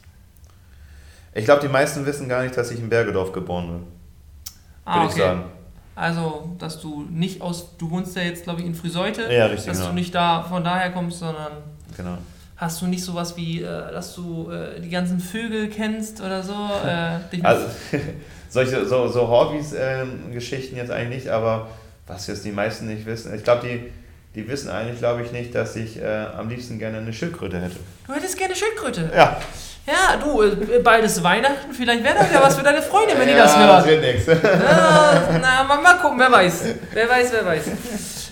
Ich 1.34 1.44
glaube, 1.44 1.60
die 1.60 1.68
meisten 1.68 2.06
wissen 2.06 2.30
gar 2.30 2.44
nicht, 2.44 2.56
dass 2.56 2.72
ich 2.72 2.80
in 2.80 2.88
Bergedorf 2.88 3.34
geboren 3.34 3.68
bin. 3.68 3.95
Ah, 4.86 5.04
okay. 5.04 5.08
ich 5.10 5.16
sagen. 5.22 5.44
Also, 5.96 6.50
dass 6.60 6.82
du 6.82 7.06
nicht 7.10 7.42
aus, 7.42 7.78
du 7.78 7.90
wohnst 7.90 8.16
ja 8.16 8.24
jetzt, 8.24 8.44
glaube 8.44 8.62
ich, 8.62 8.68
in 8.68 8.76
Friseute. 8.76 9.34
Ja, 9.34 9.46
richtig. 9.46 9.68
Dass 9.68 9.78
genau. 9.78 9.90
du 9.90 9.96
nicht 9.96 10.14
da 10.14 10.44
von 10.44 10.64
daher 10.64 10.92
kommst, 10.92 11.20
sondern. 11.20 11.54
Genau. 11.96 12.18
Hast 12.58 12.82
du 12.82 12.88
nicht 12.88 13.04
sowas 13.04 13.36
wie, 13.36 13.62
äh, 13.62 13.92
dass 13.92 14.16
du 14.16 14.50
äh, 14.50 14.80
die 14.80 14.90
ganzen 14.90 15.20
Vögel 15.20 15.70
kennst 15.70 16.22
oder 16.22 16.44
so? 16.44 16.54
Äh, 16.54 17.20
also, 17.44 17.66
solche 18.50 18.86
so, 18.86 19.08
so 19.08 19.28
Hobbys-Geschichten 19.28 20.76
ähm, 20.76 20.82
jetzt 20.82 20.92
eigentlich 20.92 21.24
nicht, 21.24 21.30
aber 21.30 21.68
was 22.08 22.28
jetzt 22.28 22.46
die 22.46 22.52
meisten 22.52 22.88
nicht 22.88 23.06
wissen, 23.06 23.34
ich 23.34 23.44
glaube, 23.44 23.68
die, 23.68 23.92
die 24.36 24.48
wissen 24.48 24.70
eigentlich, 24.70 25.00
glaube 25.00 25.24
ich, 25.24 25.32
nicht, 25.32 25.56
dass 25.56 25.76
ich 25.76 26.02
äh, 26.02 26.28
am 26.38 26.50
liebsten 26.50 26.78
gerne 26.78 26.98
eine 26.98 27.14
Schildkröte 27.14 27.60
hätte. 27.60 27.78
Du 28.08 28.14
hättest 28.14 28.38
gerne 28.38 28.56
Schildkröte? 28.56 29.12
Ja. 29.16 29.38
Ja, 29.88 30.18
du, 30.18 30.42
äh, 30.42 30.80
bald 30.80 31.06
ist 31.06 31.24
Weihnachten, 31.24 31.72
vielleicht 31.72 32.04
wäre 32.04 32.16
das 32.16 32.32
ja 32.34 32.42
was 32.42 32.56
für 32.56 32.64
deine 32.64 32.82
Freundin, 32.82 33.20
wenn 33.20 33.30
ja, 33.30 33.36
die 33.36 33.40
das 33.42 33.58
hört. 33.58 33.70
Das 33.70 33.86
wird 33.86 34.02
nichts. 34.02 34.26
Ja, 34.26 35.40
na, 35.42 35.64
mal, 35.64 35.82
mal 35.82 35.98
gucken, 35.98 36.18
wer 36.18 36.32
weiß. 36.32 36.64
Wer 36.92 37.08
weiß, 37.08 37.32
wer 37.32 37.46
weiß. 37.46 37.64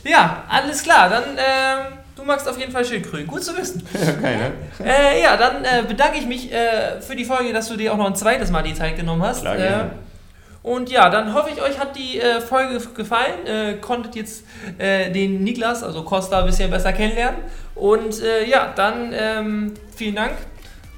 Ja, 0.03 0.43
alles 0.49 0.81
klar, 0.81 1.09
dann, 1.09 1.23
ähm, 1.37 1.97
du 2.15 2.23
magst 2.23 2.49
auf 2.49 2.57
jeden 2.57 2.71
Fall 2.71 2.83
Schildkröten. 2.83 3.27
Gut 3.27 3.43
zu 3.43 3.55
wissen. 3.55 3.85
Okay, 3.93 4.35
ne? 4.37 4.51
Äh, 4.83 5.21
ja, 5.21 5.37
dann 5.37 5.63
äh, 5.63 5.83
bedanke 5.87 6.17
ich 6.17 6.25
mich 6.25 6.51
äh, 6.51 6.99
für 7.01 7.15
die 7.15 7.25
Folge, 7.25 7.53
dass 7.53 7.67
du 7.67 7.77
dir 7.77 7.93
auch 7.93 7.97
noch 7.97 8.07
ein 8.07 8.15
zweites 8.15 8.49
Mal 8.49 8.63
die 8.63 8.73
Zeit 8.73 8.97
genommen 8.97 9.21
hast. 9.21 9.41
Klar, 9.41 9.57
gerne. 9.57 9.83
Äh, 9.83 10.67
und 10.67 10.89
ja, 10.89 11.09
dann 11.09 11.33
hoffe 11.33 11.49
ich, 11.53 11.61
euch 11.61 11.77
hat 11.77 11.95
die 11.95 12.19
äh, 12.19 12.39
Folge 12.39 12.79
gefallen. 12.95 13.45
Äh, 13.45 13.73
konntet 13.75 14.15
jetzt 14.15 14.45
äh, 14.77 15.11
den 15.11 15.43
Niklas, 15.43 15.83
also 15.83 16.03
Costa, 16.03 16.39
ein 16.39 16.45
bisschen 16.45 16.71
besser 16.71 16.93
kennenlernen. 16.93 17.41
Und 17.75 18.21
äh, 18.23 18.45
ja, 18.45 18.71
dann 18.73 19.13
ähm, 19.13 19.73
vielen 19.93 20.15
Dank. 20.15 20.33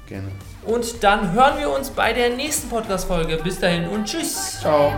Gerne. 0.06 0.28
Und 0.66 1.02
dann 1.04 1.32
hören 1.32 1.58
wir 1.58 1.70
uns 1.70 1.90
bei 1.90 2.12
der 2.12 2.30
nächsten 2.30 2.68
Podcast-Folge. 2.68 3.38
Bis 3.42 3.60
dahin 3.60 3.88
und 3.88 4.04
tschüss. 4.04 4.58
Ciao. 4.60 4.92